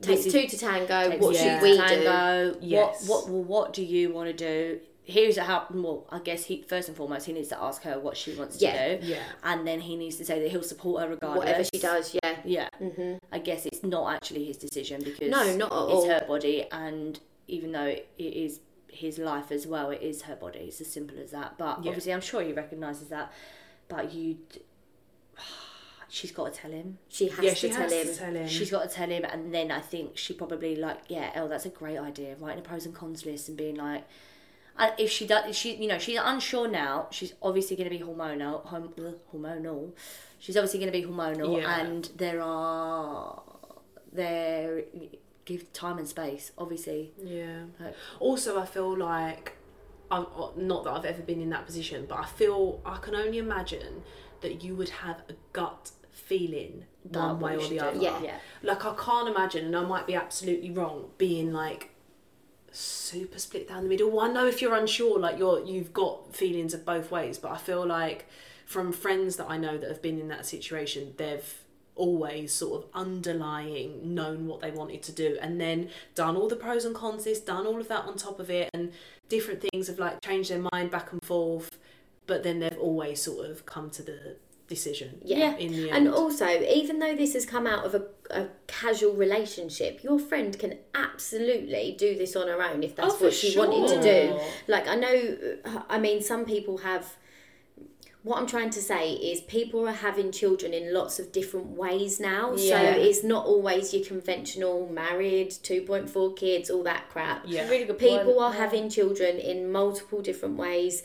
[0.00, 1.10] takes two to tango.
[1.10, 1.76] takes What should we do?
[1.78, 2.58] tango.
[2.60, 3.08] Yes.
[3.08, 4.80] What what well, what do you want to do?
[5.04, 5.66] Here's a how.
[5.70, 8.60] Well, I guess he first and foremost he needs to ask her what she wants
[8.60, 8.72] Yeah.
[8.96, 9.22] to do, Yeah.
[9.42, 11.38] and then he needs to say that he'll support her regardless.
[11.46, 12.36] Whatever she does, yeah.
[12.44, 16.06] Yeah, hmm I guess it's not actually his decision because No, not at it's all.
[16.08, 18.60] her body, and even though it is
[18.92, 20.60] his life as well, it is her body.
[20.60, 21.56] It's as simple as that.
[21.58, 21.90] But Yeah.
[21.90, 23.32] obviously, I'm sure he recognizes that.
[23.88, 24.38] But you,
[26.08, 26.98] she's got to tell him.
[27.08, 28.06] She has Yeah, to she tell has him.
[28.06, 28.48] to tell him.
[28.48, 31.66] She's got to tell him, and then I think she probably like, yeah, oh, that's
[31.66, 32.36] a great idea.
[32.38, 34.04] Writing a pros and cons list and being like,
[34.78, 37.08] And if she does, she you know she's unsure now.
[37.10, 38.64] She's obviously going to be hormonal.
[38.66, 38.94] Hom-
[39.34, 39.92] hormonal.
[40.38, 41.80] She's obviously going to be hormonal, Yeah.
[41.80, 43.42] and there are
[44.12, 44.82] there
[45.50, 46.52] give time and space.
[46.56, 47.64] Obviously, Yeah.
[47.80, 49.56] Like- Also, I feel like
[50.10, 53.14] I'm uh, not that I've ever been in that position, but I feel I can
[53.14, 54.02] only imagine
[54.42, 57.98] that you would have a gut feeling That one way or the other.
[58.00, 58.20] Yeah.
[58.22, 58.38] Yeah.
[58.62, 61.90] Like I can't imagine, and I might be absolutely wrong, being like
[62.72, 64.10] super split down the middle.
[64.10, 67.50] Well, I know if you're unsure, like you're you've got feelings of both ways, but
[67.50, 68.26] I feel like
[68.66, 71.52] from friends that I know that have been in that situation, they've
[72.04, 76.56] always sort of underlying known what they wanted to do and then done all the
[76.56, 78.92] pros and cons this done all of that on top of it and
[79.28, 81.78] different things have like changed their mind back and forth
[82.26, 84.36] but then they've always sort of come to the
[84.66, 85.56] decision Yeah.
[85.56, 86.46] in the end And also,
[86.80, 91.96] even though this has come out of a, a casual relationship, your friend can absolutely
[91.98, 94.40] do this on her own if that's Oh, what she wanted to do.
[94.68, 97.16] Like, I know, uh, I mean, some people have.
[98.22, 102.20] What I'm trying to say is, people are having children in lots of different ways
[102.20, 102.54] now.
[102.54, 102.94] Yeah.
[102.94, 107.44] So it's not always your conventional married, 2.4 kids, all that crap.
[107.46, 107.98] yeah really good.
[107.98, 108.40] People point.
[108.40, 111.02] are having children in multiple different ways.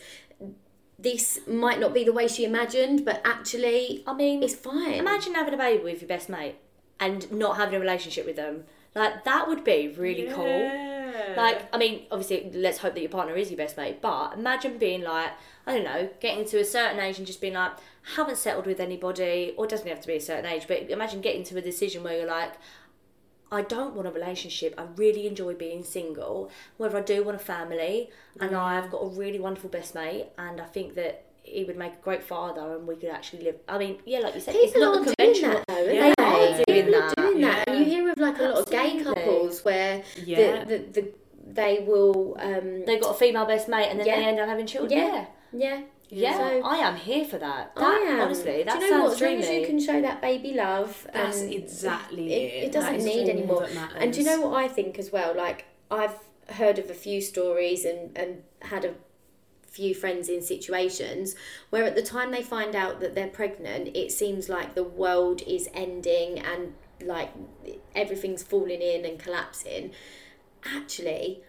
[1.00, 4.94] This might not be the way she imagined, but actually, I mean, it's fine.
[4.94, 6.56] Imagine having a baby with your best mate
[7.00, 8.64] and not having a relationship with them.
[8.94, 10.95] Like that would be really cool.
[11.16, 11.34] Yeah.
[11.42, 14.02] Like, I mean, obviously, let's hope that your partner is your best mate.
[14.02, 15.32] But imagine being like,
[15.68, 17.72] I don't know, getting to a certain age and just being like,
[18.16, 20.66] haven't settled with anybody, or it doesn't have to be a certain age.
[20.68, 22.54] But imagine getting to a decision where you're like,
[23.52, 24.74] I don't want a relationship.
[24.78, 26.52] I really enjoy being single.
[26.78, 30.60] Whether I do want a family, and I've got a really wonderful best mate, and
[30.60, 33.56] I think that he would make a great father, and we could actually live.
[33.70, 35.52] I mean, yeah, like you said, it's People not are the conventional.
[35.52, 36.14] that though, Yeah.
[36.15, 36.15] They
[36.54, 37.18] are doing People that.
[37.18, 40.64] are doing that, and you hear of like a lot of gay couples where Yeah.
[40.64, 41.12] the, the, the
[41.48, 44.16] they will, um, They got a female best mate, and then Yeah.
[44.18, 45.00] they end up having children.
[45.00, 45.26] Yeah.
[45.54, 46.38] Yeah, yeah, yeah.
[46.38, 47.74] So- I am here for that.
[47.76, 48.20] That I am.
[48.22, 49.14] honestly, that Do you know sounds what?
[49.14, 52.64] As long as you can show that baby love, That's and exactly it, it.
[52.66, 53.68] it doesn't need anymore.
[53.98, 55.34] And do you know what I think as well?
[55.36, 56.18] Like I've
[56.50, 58.94] heard of a few stories and and had a
[59.76, 61.36] few friends in situations
[61.70, 65.42] where at the time they find out that they're pregnant, it seems like the world
[65.46, 67.32] is ending and like
[67.94, 69.92] everything's falling in and collapsing.
[70.64, 71.42] Actually,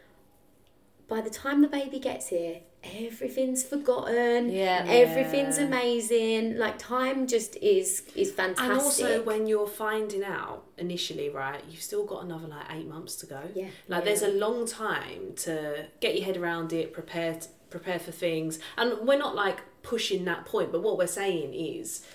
[1.09, 4.51] by the time the baby gets here, everything's forgotten.
[4.51, 4.85] Yeah.
[4.89, 5.67] Everything's Yeah.
[5.67, 6.59] amazing.
[6.59, 8.71] Like time just is is fantastic.
[8.71, 13.15] And also, when you're finding out initially, right, you've still got another like eight months
[13.17, 13.41] to go.
[13.55, 13.69] Yeah.
[13.89, 17.39] Like there's a long time to get your head around it, prepare
[17.77, 22.07] prepare for things, and we're not like pushing that point, but what we're saying is.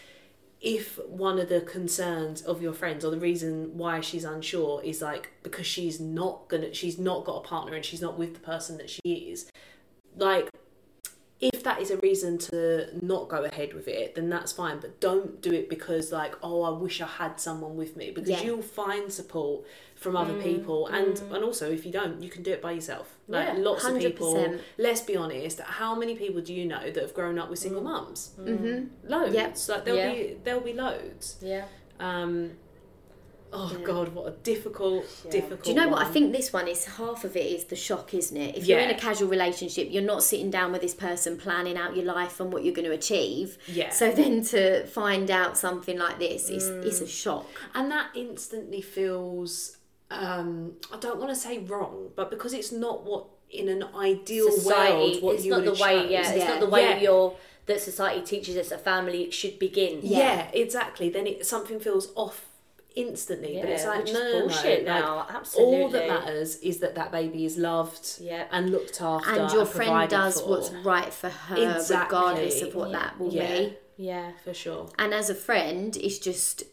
[0.64, 5.02] If one of the concerns of your friends or the reason why she's unsure is
[5.02, 8.40] like because she's not gonna she's not got a partner and she's not with the
[8.42, 9.50] person that she is,
[10.16, 10.52] like
[11.42, 14.80] if that is a reason to not go ahead with it, then that's fine.
[14.80, 18.12] But don't do it because, like, oh, I wish I had someone with me.
[18.12, 18.44] Because Yeah.
[18.44, 19.66] you'll find support
[20.02, 23.08] from other people, and and also if you don't, you can do it by yourself.
[23.28, 24.56] Like Yeah, lots of people.
[24.78, 25.60] Let's be honest.
[25.62, 28.32] How many people do you know that have grown up with single mums?
[28.40, 29.10] Mm-hmm.
[29.12, 29.34] Loads.
[29.36, 29.54] Yeah.
[29.74, 30.14] Like there'll Yeah.
[30.14, 31.26] be there'll be loads.
[31.42, 31.66] Yeah.
[32.00, 32.52] Um.
[33.54, 33.86] Oh Yeah.
[33.86, 35.32] God, what a difficult, Yeah.
[35.32, 35.64] difficult.
[35.66, 36.02] Do you know what?
[36.08, 38.56] I think this one is half of it is the shock, isn't it?
[38.58, 41.96] If you're in a casual relationship, you're not sitting down with this person planning out
[41.98, 43.58] your life and what you're going to achieve.
[43.68, 43.90] Yeah.
[43.90, 47.04] So then to find out something like this is it's Mm.
[47.04, 47.48] a shock.
[47.76, 49.78] and that instantly feels
[50.12, 54.50] um i don't want to say wrong but because it's not what in an ideal
[54.52, 54.94] Society.
[54.96, 55.78] world what it's you not the way.
[56.04, 56.12] chose.
[56.12, 56.30] Yeah.
[56.32, 56.48] It's Yeah.
[56.52, 57.00] not the way Yeah.
[57.02, 57.34] you're
[57.66, 60.00] that society teaches us a family should begin.
[60.04, 60.50] yeah.
[60.54, 62.46] exactly then it something feels off
[62.96, 65.16] instantly but it's like no, is no, bullshit no.
[65.18, 65.34] Like.
[65.36, 65.82] Absolutely.
[65.82, 68.46] all that matters is that that baby is loved Yeah.
[68.52, 70.50] and looked after And your friend does for.
[70.50, 72.18] what's right for her, Exactly.
[72.18, 73.48] regardless of what that will Yeah.
[73.58, 73.78] be.
[73.98, 74.32] Yeah.
[74.44, 76.64] for sure And as a friend, it's just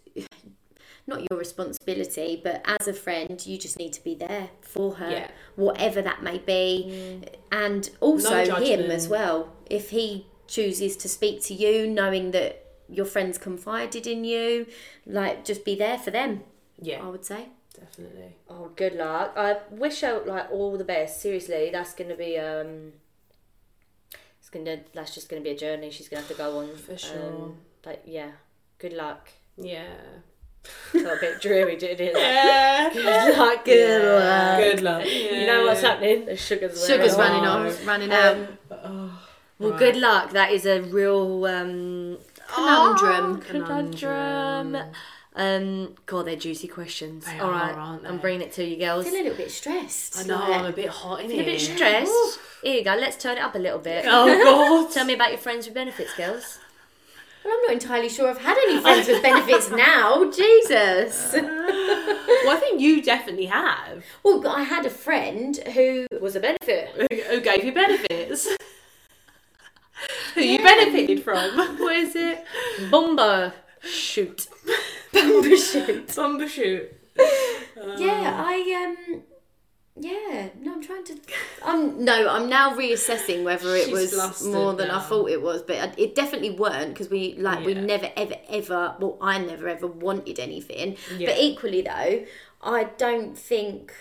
[1.09, 5.11] not your responsibility, but as a friend, you just need to be there for her,
[5.11, 5.31] Yeah.
[5.57, 7.23] whatever that may be.
[7.51, 9.53] And also No him as well.
[9.69, 14.67] If he chooses to speak to you, knowing that your friends confided in you,
[15.07, 16.45] like just be there for them,
[16.81, 17.49] yeah I would say.
[17.79, 19.33] definitely Oh, good luck.
[19.37, 21.21] I wish her like all the best.
[21.21, 22.93] Seriously, that's gonna be um.
[24.41, 24.79] It's gonna.
[24.95, 25.91] That's just gonna be a journey.
[25.91, 26.75] She's gonna have to go on.
[26.77, 27.27] For sure.
[27.27, 28.31] Um, but yeah,
[28.79, 29.29] good luck.
[29.57, 29.95] yeah
[30.93, 32.13] Got a bit dreary, didn't it?
[32.17, 33.05] yeah Good
[33.37, 33.65] luck.
[33.65, 34.59] Good luck.
[34.59, 36.25] good luck You know what's happening?
[36.27, 37.81] The sugar's, Sugar's running off.
[37.81, 39.11] on, running Um, out.
[39.59, 39.79] Well, Right.
[39.79, 40.31] good luck.
[40.31, 42.19] That is a real um,
[42.55, 43.43] Conundrum.
[43.43, 44.77] oh, conundrum.
[45.35, 47.25] Um, God, they're juicy questions.
[47.27, 49.07] They All right, are, I'm bringing it to you, girls.
[49.07, 50.19] I feel a little bit stressed.
[50.19, 52.39] I know like- I'm a bit hot in Feel a bit stressed.
[52.63, 52.95] Here you go.
[52.95, 54.05] Let's turn it up a little bit.
[54.09, 54.93] Oh God.
[54.95, 56.59] Tell me about your friends with benefits, girls.
[57.45, 60.31] Well, I'm not entirely sure I've had any friends with benefits now.
[60.31, 61.33] Jesus.
[61.33, 64.05] well, I think you definitely have.
[64.23, 67.09] Well, I had a friend who Was a benefit.
[67.31, 68.49] Who gave you benefits?
[70.35, 71.57] Who you benefited from?
[71.79, 72.45] What is it?
[72.91, 73.53] Bumbo.
[73.83, 74.47] Shoot.
[75.13, 76.15] Bomba shoot.
[76.15, 76.93] Bumper shoot.
[77.97, 79.23] Yeah, I um
[80.01, 81.19] yeah, no, I'm trying to.
[81.65, 85.63] I'm no, I'm now reassessing whether it She's was more than I thought it was,
[85.63, 88.97] but it definitely weren't because we like we never ever ever.
[88.99, 91.31] Well, I never ever wanted anything, Yeah.
[91.31, 92.25] but equally though,
[92.63, 93.93] I don't think.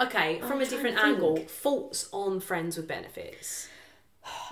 [0.00, 3.68] Okay, from a different angle, thoughts on friends with benefits.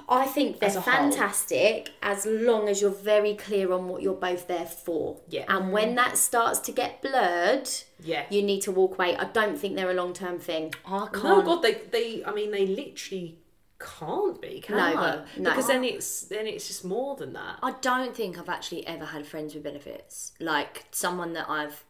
[0.09, 0.93] I think they're As a whole.
[0.93, 5.21] fantastic as long as you're very clear on what you're both there for.
[5.29, 5.45] Yeah.
[5.49, 7.69] And when that starts to get blurred,
[8.03, 8.25] Yeah.
[8.31, 9.17] you need to walk away.
[9.17, 10.75] I don't think they're a long term thing.
[10.85, 11.23] I can't.
[11.23, 13.39] No, God, they, they, I mean, they literally
[13.79, 15.43] can't be, can No, they?
[15.43, 15.51] no.
[15.51, 17.61] Because then it's then it's just more than that.
[17.63, 20.33] I don't think I've actually ever had friends with benefits.
[20.41, 21.85] Like someone that I've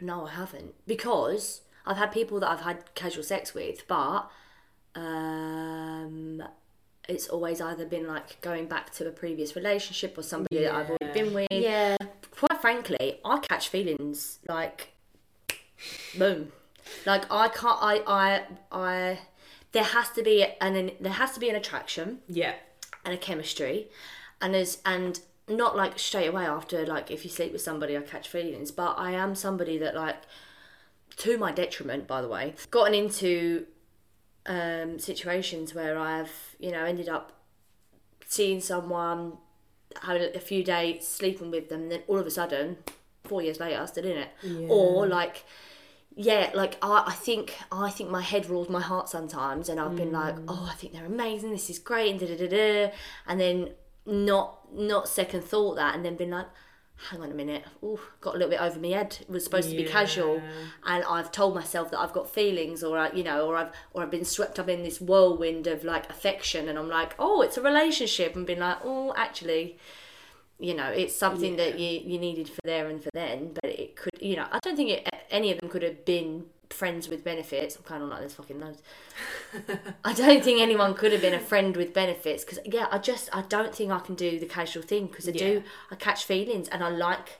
[0.00, 0.74] no, I haven't.
[0.86, 4.30] Because I've had people that I've had casual sex with, but
[4.94, 6.42] um
[7.08, 10.90] it's always either been like going back to a previous relationship or somebody that I've
[10.90, 11.46] already been with.
[11.50, 11.96] Yeah.
[12.30, 14.92] Quite frankly, I catch feelings like
[16.16, 16.52] boom.
[17.06, 18.42] Like I can't I I
[18.72, 19.18] I
[19.72, 22.54] there has to be an there has to be an attraction Yeah.
[23.04, 23.88] and a chemistry
[24.40, 28.00] and as and not like straight away after like if you sleep with somebody I
[28.00, 30.16] catch feelings but I am somebody that like
[31.18, 33.66] to my detriment by the way gotten into
[34.48, 37.32] um situations where I've you know ended up
[38.26, 39.38] seeing someone
[40.02, 42.78] having a few dates sleeping with them and then all of a sudden
[43.24, 44.28] four years later I still in it
[44.70, 45.44] or like
[46.20, 49.94] yeah, like I, I think I think my head rules my heart sometimes, and I've
[49.94, 51.52] been like, oh, I think they're amazing.
[51.52, 52.92] This is great, and da da da da,
[53.28, 53.70] and then
[54.04, 56.46] not not second thought that, and then been like,
[57.10, 59.18] hang on a minute, ooh, got a little bit over my head.
[59.20, 60.42] It was supposed to be casual,
[60.84, 64.02] and I've told myself that I've got feelings, or I, you know, or I've or
[64.02, 67.56] I've been swept up in this whirlwind of like affection, and I'm like, oh, it's
[67.56, 69.78] a relationship, and been like, oh, actually
[70.60, 73.52] you know it's something that you, you needed for there and for then.
[73.54, 76.46] But it could you know i don't think it, any of them could have been
[76.70, 78.82] friends with benefits i'm kind of like this fucking loads
[80.04, 83.28] i don't think anyone could have been a friend with benefits because yeah i just
[83.34, 85.38] i don't think i can do the casual thing because i Yeah.
[85.46, 87.38] do i catch feelings and i like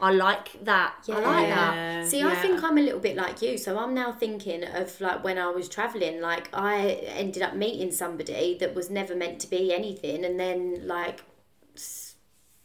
[0.00, 2.04] i like that i like that Yeah.
[2.06, 3.56] See, I think I'm a little bit like you.
[3.58, 6.76] So I'm now thinking of like when I was traveling, like I
[7.22, 11.20] ended up meeting somebody that was never meant to be anything, and then like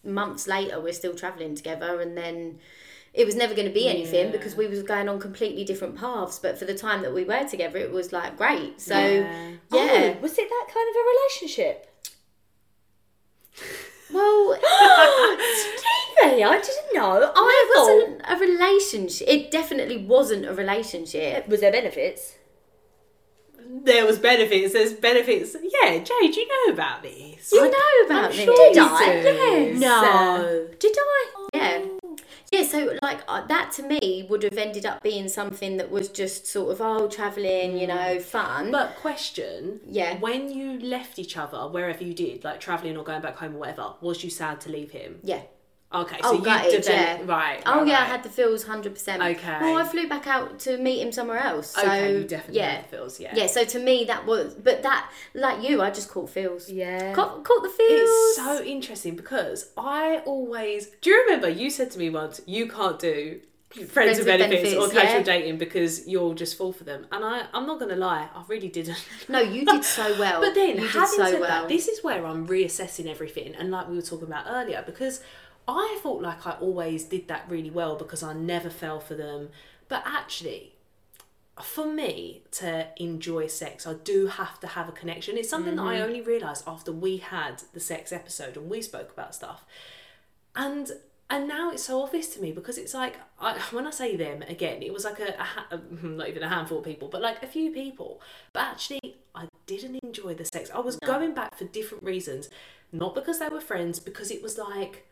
[0.04, 2.60] months later we're still traveling together, and then
[3.16, 4.32] it was never going to be anything Yeah.
[4.32, 6.38] because we was going on completely different paths.
[6.40, 8.82] But for the time that we were together, it was like great.
[8.82, 9.52] So Yeah.
[9.72, 11.78] yeah, Oh, was it that kind of a relationship
[14.14, 14.56] well.
[16.22, 19.28] Stevie, i didn't know i it thought wasn't a relationship.
[19.28, 21.48] It definitely wasn't a relationship.
[21.48, 22.36] was there benefits
[23.84, 24.74] There was benefits.
[24.74, 25.56] There's benefits.
[25.62, 27.52] Yeah, Jade, you know about this.
[27.52, 28.46] You know about I'm this.
[28.46, 29.80] sure did i do.
[29.80, 29.80] Yes.
[29.80, 31.80] no did i Yeah.
[32.56, 36.08] Yeah, so like uh, that to me would have ended up being something that was
[36.08, 38.72] just sort of oh traveling, you know, fun.
[38.72, 39.82] But question.
[39.86, 40.18] Yeah.
[40.20, 43.60] When you left each other, wherever you did, like traveling or going back home or
[43.60, 45.20] whatever, was you sad to leave him?
[45.24, 45.42] yeah.
[45.94, 47.34] Okay, so Oh, you gutted, developed yeah.
[47.34, 47.64] right.
[47.66, 49.22] Oh right, yeah, I had the feels hundred percent.
[49.22, 49.58] Okay.
[49.62, 51.68] Well, I flew back out to meet him somewhere else.
[51.72, 52.72] So Okay, you definitely yeah.
[52.76, 53.20] had the feels.
[53.20, 53.34] Yeah.
[53.36, 56.70] Yeah, so to me that was, but that like you, I just caught feels.
[56.70, 58.10] yeah Caught, caught the feels.
[58.10, 60.88] It's so interesting because I always.
[61.02, 63.40] Do you remember you said to me once you can't do
[63.88, 65.22] friends, with with benefits, or casual yeah.
[65.24, 67.06] dating because you'll just fall for them?
[67.12, 69.06] And I, I'm not gonna lie, I really didn't.
[69.30, 70.42] No, you did so well.
[70.42, 71.62] But then, you did having so said well.
[71.62, 75.22] that, this is where I'm reassessing everything, and like we were talking about earlier, because
[75.68, 79.50] I felt like I always did that really well because I never fell for them,
[79.88, 80.74] but actually,
[81.62, 85.38] for me to enjoy sex, I do have to have a connection.
[85.38, 86.04] It's something that I mm-hmm.
[86.04, 89.66] only realised after we had the sex episode and we spoke about stuff,
[90.56, 90.92] and
[91.30, 94.44] and now it's so obvious to me because it's like I, when I say them
[94.44, 95.68] again, it was like a, a ha-
[96.04, 98.22] not even a handful of people, but like a few people.
[98.54, 100.70] But actually, I didn't enjoy the sex.
[100.74, 102.50] I was going back for different reasons,
[102.92, 105.08] not because they were friends, because it was like,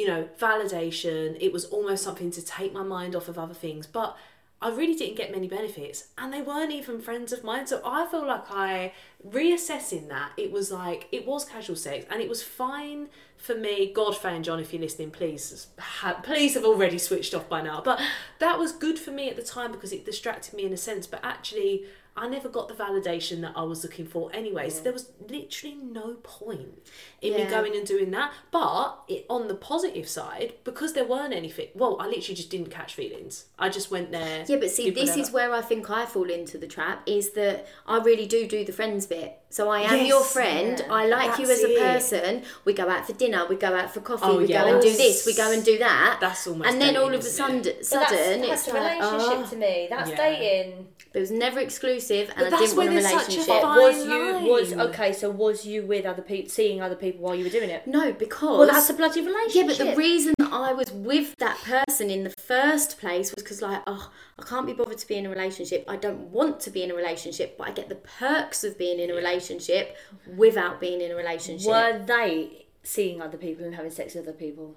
[0.00, 1.36] you know, validation.
[1.40, 4.16] It was almost something to take my mind off of other things, but.
[4.62, 7.66] I really didn't get many benefits, and they weren't even friends of mine.
[7.66, 8.92] So I feel like I
[9.26, 13.90] reassessing that it was like it was casual sex, and it was fine for me.
[13.90, 17.80] God, fan John, if you're listening, please, ha- please have already switched off by now.
[17.82, 18.02] But
[18.38, 21.06] that was good for me at the time because it distracted me in a sense.
[21.06, 24.68] But actually, I never got the validation that I was looking for anyway.
[24.68, 26.86] So there was literally no point
[27.22, 28.32] in me going and doing that.
[28.50, 32.70] But it, on the positive side, because there weren't anything, well, I literally just didn't
[32.70, 33.46] catch feelings.
[33.58, 34.44] I just went there.
[34.46, 35.20] Yeah, but see, this whatever.
[35.20, 38.64] is where I think I fall into the trap is that I really do do
[38.64, 39.36] the friends bit.
[39.52, 40.78] So I am your friend.
[40.78, 40.92] yeah.
[40.92, 41.78] I like you as a it.
[41.80, 42.42] person.
[42.64, 43.46] We go out for dinner.
[43.48, 44.22] We go out for coffee.
[44.24, 45.26] Oh, we go and do this.
[45.26, 46.18] We go and do that.
[46.20, 47.84] That's almost And then all of a sudden, it?
[47.84, 49.86] sudden that's, it's a like, relationship oh, to me.
[49.90, 50.16] That's Yeah.
[50.16, 50.86] dating.
[51.12, 53.62] it was never exclusive, and But I didn't want a where such a relationship.
[53.62, 55.12] fine was you was okay?
[55.12, 57.86] So was you with other people, seeing other people while you were doing it?
[57.86, 59.78] No, because Well, that's a bloody relationship.
[59.78, 63.42] Yeah, but the reason that I was with that person in the first place was
[63.42, 65.84] because, like, oh, I can't be bothered to be in a relationship.
[65.88, 68.98] I don't want to be in a relationship, but I get the perks of being
[69.00, 69.96] in a relationship
[70.36, 71.68] without being in a relationship.
[71.68, 74.76] were they seeing other people and having sex with other people?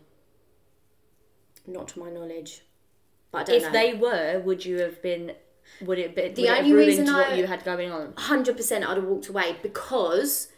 [1.65, 2.61] Not to my knowledge.
[3.31, 3.71] But I don't If know.
[3.71, 5.33] they were, would you have been?
[5.81, 6.21] Would it be?
[6.23, 8.13] The would it have only reason what I- you had going on?
[8.13, 10.49] 100% I'd have walked away because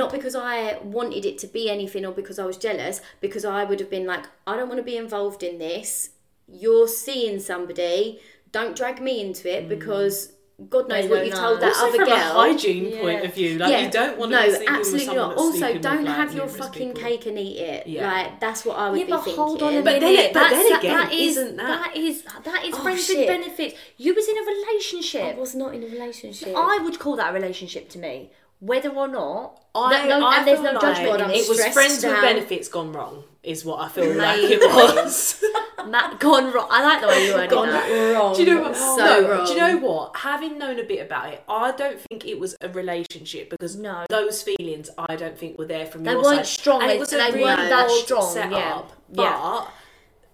[0.00, 3.64] not because I wanted it to be anything or because I was jealous, because I
[3.64, 6.10] would have been like, I don't want to be involved in this.
[6.48, 8.18] You're seeing somebody,
[8.50, 9.68] don't drag me into it mm.
[9.68, 10.32] because
[10.70, 11.36] God knows They what you know.
[11.44, 12.16] told that Also other from girl.
[12.16, 15.16] a hygiene point of view, like you don't want to no, be sleeping absolutely with
[15.16, 15.28] not.
[15.30, 17.02] that's Also, don't with, like, have your fucking people.
[17.08, 17.86] cake and eat it.
[17.86, 18.12] Yeah.
[18.12, 19.42] Like that's what I would Yeah, be but thinking.
[19.42, 20.16] hold on a But minute.
[20.16, 23.06] then- but That's- then again, that is isn't that- that is that is Oh, friends
[23.06, 23.18] shit.
[23.18, 23.74] with benefits.
[23.96, 25.22] You was in a I relationship.
[25.36, 26.54] I was not in a relationship.
[26.56, 28.30] I would call that a relationship to me,
[28.62, 29.58] whether or not.
[29.74, 31.22] I, no, I and there's no like judgment.
[31.22, 32.20] I'm It was stressed friends with out.
[32.22, 35.42] benefits gone wrong, is what I feel like it was.
[35.88, 36.68] Matt, gone wrong.
[36.70, 38.14] I like the way you worded Gone that.
[38.14, 38.34] wrong.
[38.36, 38.76] Do you know what?
[38.76, 39.46] So no, wrong.
[39.46, 40.16] Do you know what?
[40.16, 44.04] Having known a bit about it, I don't think it was a relationship because No.
[44.10, 46.46] those feelings I don't think were there from They your weren't side.
[46.46, 48.82] strong, And it was they really weren't that strong, setup, yeah.
[49.10, 49.66] But Yeah.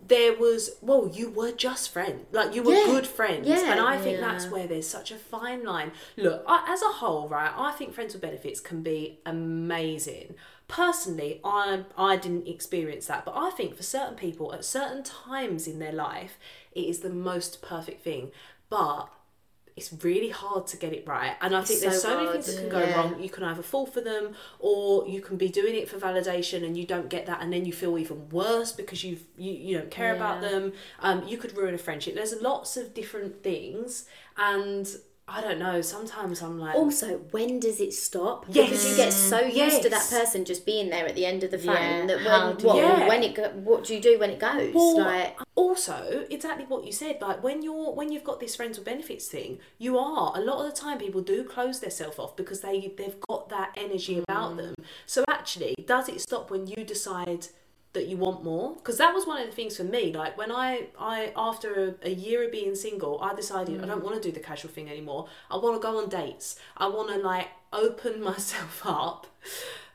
[0.07, 2.27] There was well, you were just friends.
[2.33, 2.87] Like you were Yeah.
[2.87, 3.71] good friends, Yeah.
[3.73, 4.29] and I think Yeah.
[4.29, 5.93] that's where there's such a fine line.
[6.17, 7.53] Look, I, as a whole, right?
[7.57, 10.35] I think friends with benefits can be amazing.
[10.69, 15.67] Personally, I I didn't experience that, but I think for certain people at certain times
[15.67, 16.39] in their life,
[16.73, 18.31] it is the most perfect thing.
[18.71, 19.09] But
[19.79, 21.35] it's really hard to get it right.
[21.41, 22.97] And I think It's there's so so many things that can go yeah.
[22.97, 23.23] wrong.
[23.23, 26.77] You can either fall for them or you can be doing it for validation and
[26.77, 29.91] you don't get that and then you feel even worse because you've you, you don't
[29.91, 30.73] care about them.
[31.01, 32.15] Um, you could ruin a friendship.
[32.15, 34.05] There's lots of different things
[34.37, 34.87] and
[35.29, 38.47] I don't know, sometimes I'm like Also, when does it stop?
[38.49, 38.71] Yes.
[38.71, 41.51] Because you get so used to that person just being there at the end of
[41.51, 43.09] the phone Yeah, that how when what, Yeah.
[43.09, 44.75] when it go, what do you do when it goes?
[44.75, 48.79] Well, like also exactly what you said like when you're when you've got this friends
[48.79, 52.37] with benefits thing you are a lot of the time people do close themselves off
[52.37, 54.59] because they they've got that energy about mm.
[54.59, 54.75] them
[55.05, 57.49] so actually does it stop when you decide
[57.93, 58.75] that you want more?
[58.75, 62.09] Because that was one of the things for me like when i i after a,
[62.09, 64.05] a year of being single i decided i don't mm.
[64.05, 65.29] want to do the casual thing anymore.
[65.51, 66.57] I want to go on dates.
[66.77, 69.27] I want to like open myself up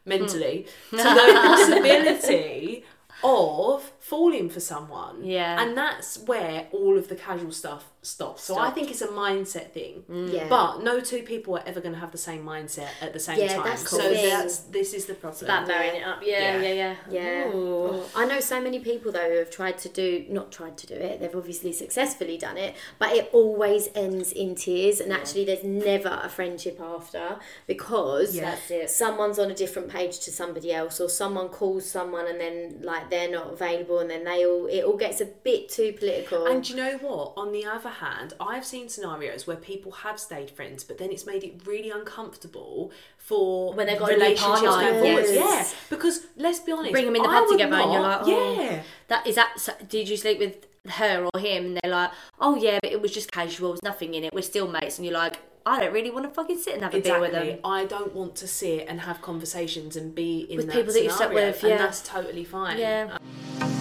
[0.06, 0.98] mentally mm.
[0.98, 1.34] to the
[1.84, 2.84] possibility
[3.24, 5.60] of falling for someone Yeah.
[5.62, 9.68] and that's where all of the casual stuff stops so i think it's a mindset
[9.72, 10.32] thing mm.
[10.36, 10.48] yeah.
[10.50, 13.40] but no two people are ever going to have the same mindset at the same
[13.40, 14.30] Yeah, time that's so the thing.
[14.30, 16.20] that's this is the problem That marrying it up.
[16.22, 16.62] Yeah, Yeah.
[16.68, 16.96] yeah, yeah.
[17.10, 17.52] Yeah.
[17.56, 20.86] Oh, I know so many people though who have tried to do not tried to
[20.94, 21.14] do it.
[21.20, 26.14] They've obviously successfully done it, but it always ends in tears and actually there's never
[26.28, 27.26] a friendship after
[27.68, 28.52] because Yeah.
[28.52, 28.90] That's it.
[28.90, 33.10] someone's on a different page to somebody else or someone calls someone and then like
[33.10, 36.46] they're not available and then they all it all gets a bit too political.
[36.46, 37.34] And you know what?
[37.36, 41.26] On the other hand, I've seen scenarios where people have stayed friends, but then it's
[41.26, 45.26] made it really uncomfortable for When they've got relationships going forward.
[45.28, 45.74] yes.
[45.74, 48.62] Yeah, because let's be honest, Bring them in the pub together and you're like, oh.
[48.62, 48.84] yeah.
[49.08, 49.58] That is that.
[49.88, 51.66] Did you sleep with her or him?
[51.66, 53.70] And they're like, oh yeah, but it was just casual.
[53.70, 54.34] There's nothing in it.
[54.34, 54.98] We're still mates.
[54.98, 57.32] And you're like, I don't really want to fucking sit and have a beer with
[57.32, 57.60] them.
[57.64, 61.04] I don't want to sit and have conversations and be in With that people that
[61.04, 61.70] you've slept with, yeah.
[61.70, 62.78] and that's totally fine.
[62.78, 63.18] Yeah.
[63.62, 63.80] Uh,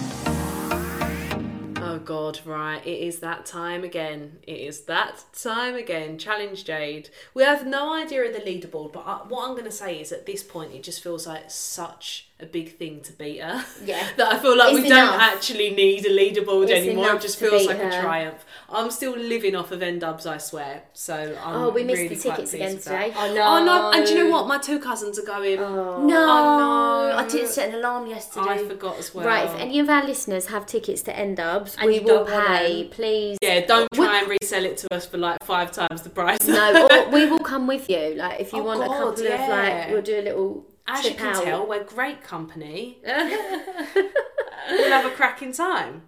[1.83, 2.85] Oh um, God, right.
[2.85, 4.39] It is that time again.
[4.43, 6.17] It is that time again.
[6.17, 7.09] Challenge Jade.
[7.33, 10.11] We have no idea of the leaderboard, but I, what I'm going to say is
[10.11, 13.63] at this point, it just feels like such a big thing to beat her.
[13.83, 14.05] Yeah.
[14.17, 17.15] that I feel like It's we don't actually need a leaderboard It's anymore.
[17.15, 18.45] It just feels like a triumph.
[18.69, 20.83] I'm still living off of N-Dubz, I swear.
[20.93, 23.13] So I'm Oh, we missed really the tickets again today.
[23.15, 23.41] Oh no.
[23.43, 23.91] Oh no!
[23.91, 24.47] And do you know what?
[24.47, 25.59] My two cousins are going.
[25.59, 26.05] Oh.
[26.05, 27.17] No, Oh, no.
[27.17, 28.49] I didn't set an alarm yesterday.
[28.49, 29.25] I forgot as well.
[29.25, 32.89] Right, if any of our listeners have tickets to N-Dubz, And we you will pay.
[32.91, 36.45] Please, Yeah, don't try and resell it to us for like five times the price.
[36.47, 38.15] no, we will come with you.
[38.15, 41.05] Like if you Oh, want a God, couple of like, we'll do a little As
[41.05, 41.43] you can out.
[41.43, 42.97] tell, we're great company.
[43.05, 46.03] we'll have a cracking time.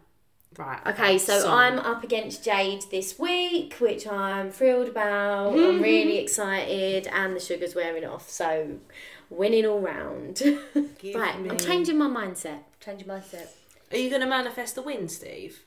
[0.58, 0.80] Right.
[0.88, 1.52] Okay, so.
[1.52, 5.54] I'm up against Jade this week, which I'm thrilled about.
[5.54, 8.78] I'm really excited, and the sugar's wearing off, so
[9.30, 10.42] winning all round.
[10.76, 12.60] right, me- I'm changing my mindset.
[12.80, 13.48] Changing your mindset.
[13.92, 15.65] Are you going to manifest the win, Steve?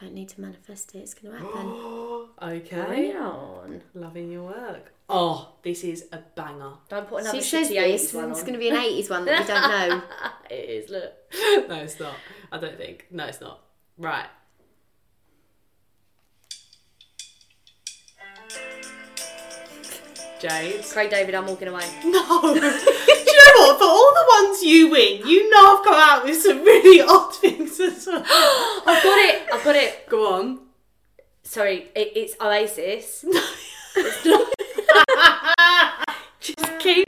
[0.00, 2.26] I don't need to manifest it, it's going to happen.
[2.42, 2.84] Okay.
[2.86, 3.82] Bring it on.
[3.92, 4.94] Loving your work.
[5.10, 6.72] Oh, this is a banger.
[6.88, 8.46] Don't put another She says shitty this, 80s one it's on.
[8.46, 10.02] going to be an 80s one that we don't know.
[10.50, 11.12] it is, look.
[11.68, 12.14] no, it's not.
[12.50, 13.06] I don't think.
[13.10, 13.60] No, it's not.
[13.98, 14.26] Right.
[20.40, 20.82] Jade.
[20.84, 21.84] Craig David, I'm walking away.
[22.04, 23.19] No.
[23.60, 23.78] Do you know what?
[23.78, 27.34] For all the ones you win, you know I've come out with some really odd
[27.34, 28.24] things as well.
[28.86, 29.42] I've got it.
[29.52, 30.08] I've got it.
[30.08, 30.60] Go on.
[31.42, 33.24] Sorry, it, it's Oasis.
[36.40, 37.06] Just keep.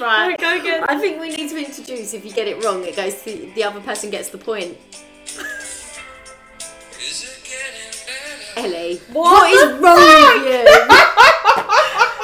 [0.00, 0.38] Right.
[0.38, 0.84] Go again.
[0.88, 3.64] I think we need to introduce, if you get it wrong, it goes to the
[3.64, 4.78] other person gets the point.
[8.56, 10.64] Ellie, what is wrong with you?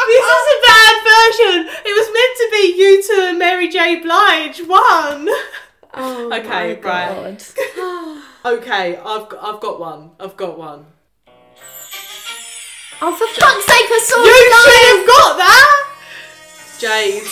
[0.08, 0.94] This is a bad
[1.28, 1.68] version.
[1.84, 3.96] It was meant to be U2 and Mary J.
[4.00, 4.60] Blige.
[4.66, 5.28] One.
[5.94, 7.54] Oh Okay, my right.
[7.76, 8.22] God.
[8.48, 10.10] Okay, I've got, I've got one.
[10.20, 10.86] I've got one.
[13.00, 15.68] Oh, for fuck's sake, I saw You should have got that.
[16.78, 17.30] Jade.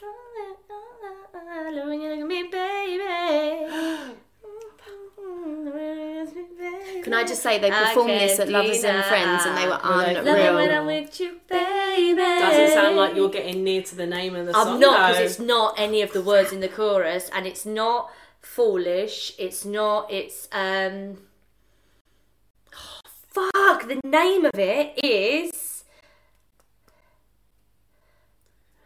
[7.04, 9.04] Can I just say they I performed this at Lovers and.
[9.04, 10.80] Friends and they were Were they Love it when unreal.
[10.80, 12.16] I'm with you, baby.
[12.16, 14.68] Doesn't sound like you're getting near to the name of the song.
[14.68, 18.10] I'm not because it's not any of the words in the chorus, and it's not
[18.40, 19.34] foolish.
[19.38, 20.10] It's not.
[20.10, 21.18] It's um.
[22.72, 23.86] fuck.
[23.86, 25.84] The name of it is.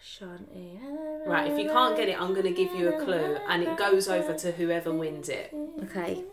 [0.03, 0.81] Shanti.
[1.25, 3.77] Right, if you can't get it, I'm going to give you a clue, and it
[3.77, 5.55] goes over to whoever wins it.
[5.85, 6.25] Okay,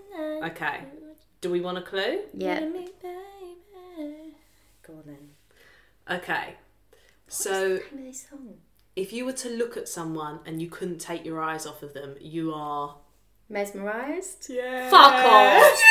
[0.44, 0.80] Okay.
[1.46, 2.22] Do we want a clue?
[2.34, 2.60] yeah.
[2.60, 2.66] Go
[4.94, 5.30] on then.
[6.10, 6.56] Okay.
[7.28, 8.56] So, this song?
[8.96, 11.94] if you were to look at someone and you couldn't take your eyes off of
[11.94, 12.96] them, you are.
[13.48, 14.50] Mesmerised?
[14.50, 14.90] Yeah.
[14.90, 15.78] Fuck off.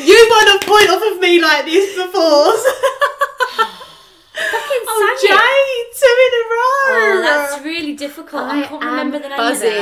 [0.00, 2.10] You won a point off of me like this before.
[4.88, 5.18] oh.
[5.22, 6.90] Jade, two in a row.
[6.90, 8.42] Oh, that's really difficult.
[8.42, 9.68] I, can't remember the name buzzing.
[9.68, 9.76] of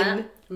[0.50, 0.50] that.
[0.50, 0.52] I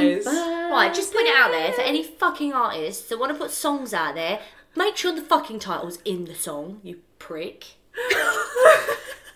[0.00, 0.53] am buzzing.
[0.74, 3.94] Right, just put it out there for any fucking artists that want to put songs
[3.94, 4.40] out there.
[4.76, 7.64] Make sure the fucking title's in the song, you prick.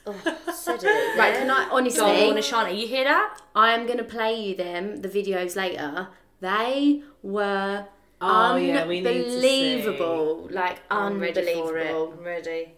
[0.07, 0.15] oh,
[0.53, 1.19] said it.
[1.19, 2.01] Right, can I honestly?
[2.01, 3.39] Go on, Ashana, you hear that?
[3.55, 6.09] I am going to play you them, the videos later.
[6.41, 7.87] They were
[8.21, 9.75] Oh, yeah, we need to see.
[9.77, 10.49] unbelievable.
[10.51, 11.87] Like, I'm ready for it.
[11.87, 12.15] unbelievable.
[12.19, 12.75] I'm ready.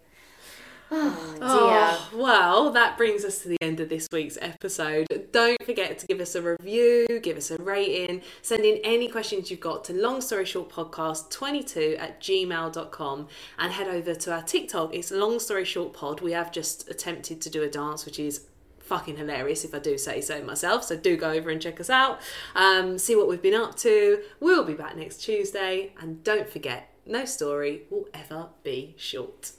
[0.92, 5.06] Oh, well, that brings us to the end of this week's episode.
[5.32, 9.50] Don't forget to give us a review, give us a rating, send in any questions
[9.50, 13.28] you've got to long story short podcast 22 at gmail.com
[13.58, 14.94] and head over to our TikTok.
[14.94, 16.20] It's long story short pod.
[16.20, 18.46] We have just attempted to do a dance, which is
[18.80, 20.84] fucking hilarious if I do say so myself.
[20.84, 22.20] So do go over and check us out.
[22.56, 24.22] Um, see what we've been up to.
[24.40, 25.92] We'll be back next Tuesday.
[26.00, 29.52] And don't forget, no story will ever be short.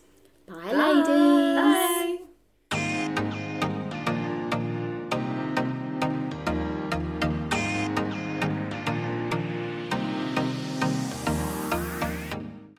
[0.52, 0.94] Bye, Bye.
[0.94, 1.56] ladies.
[1.56, 2.31] Bye.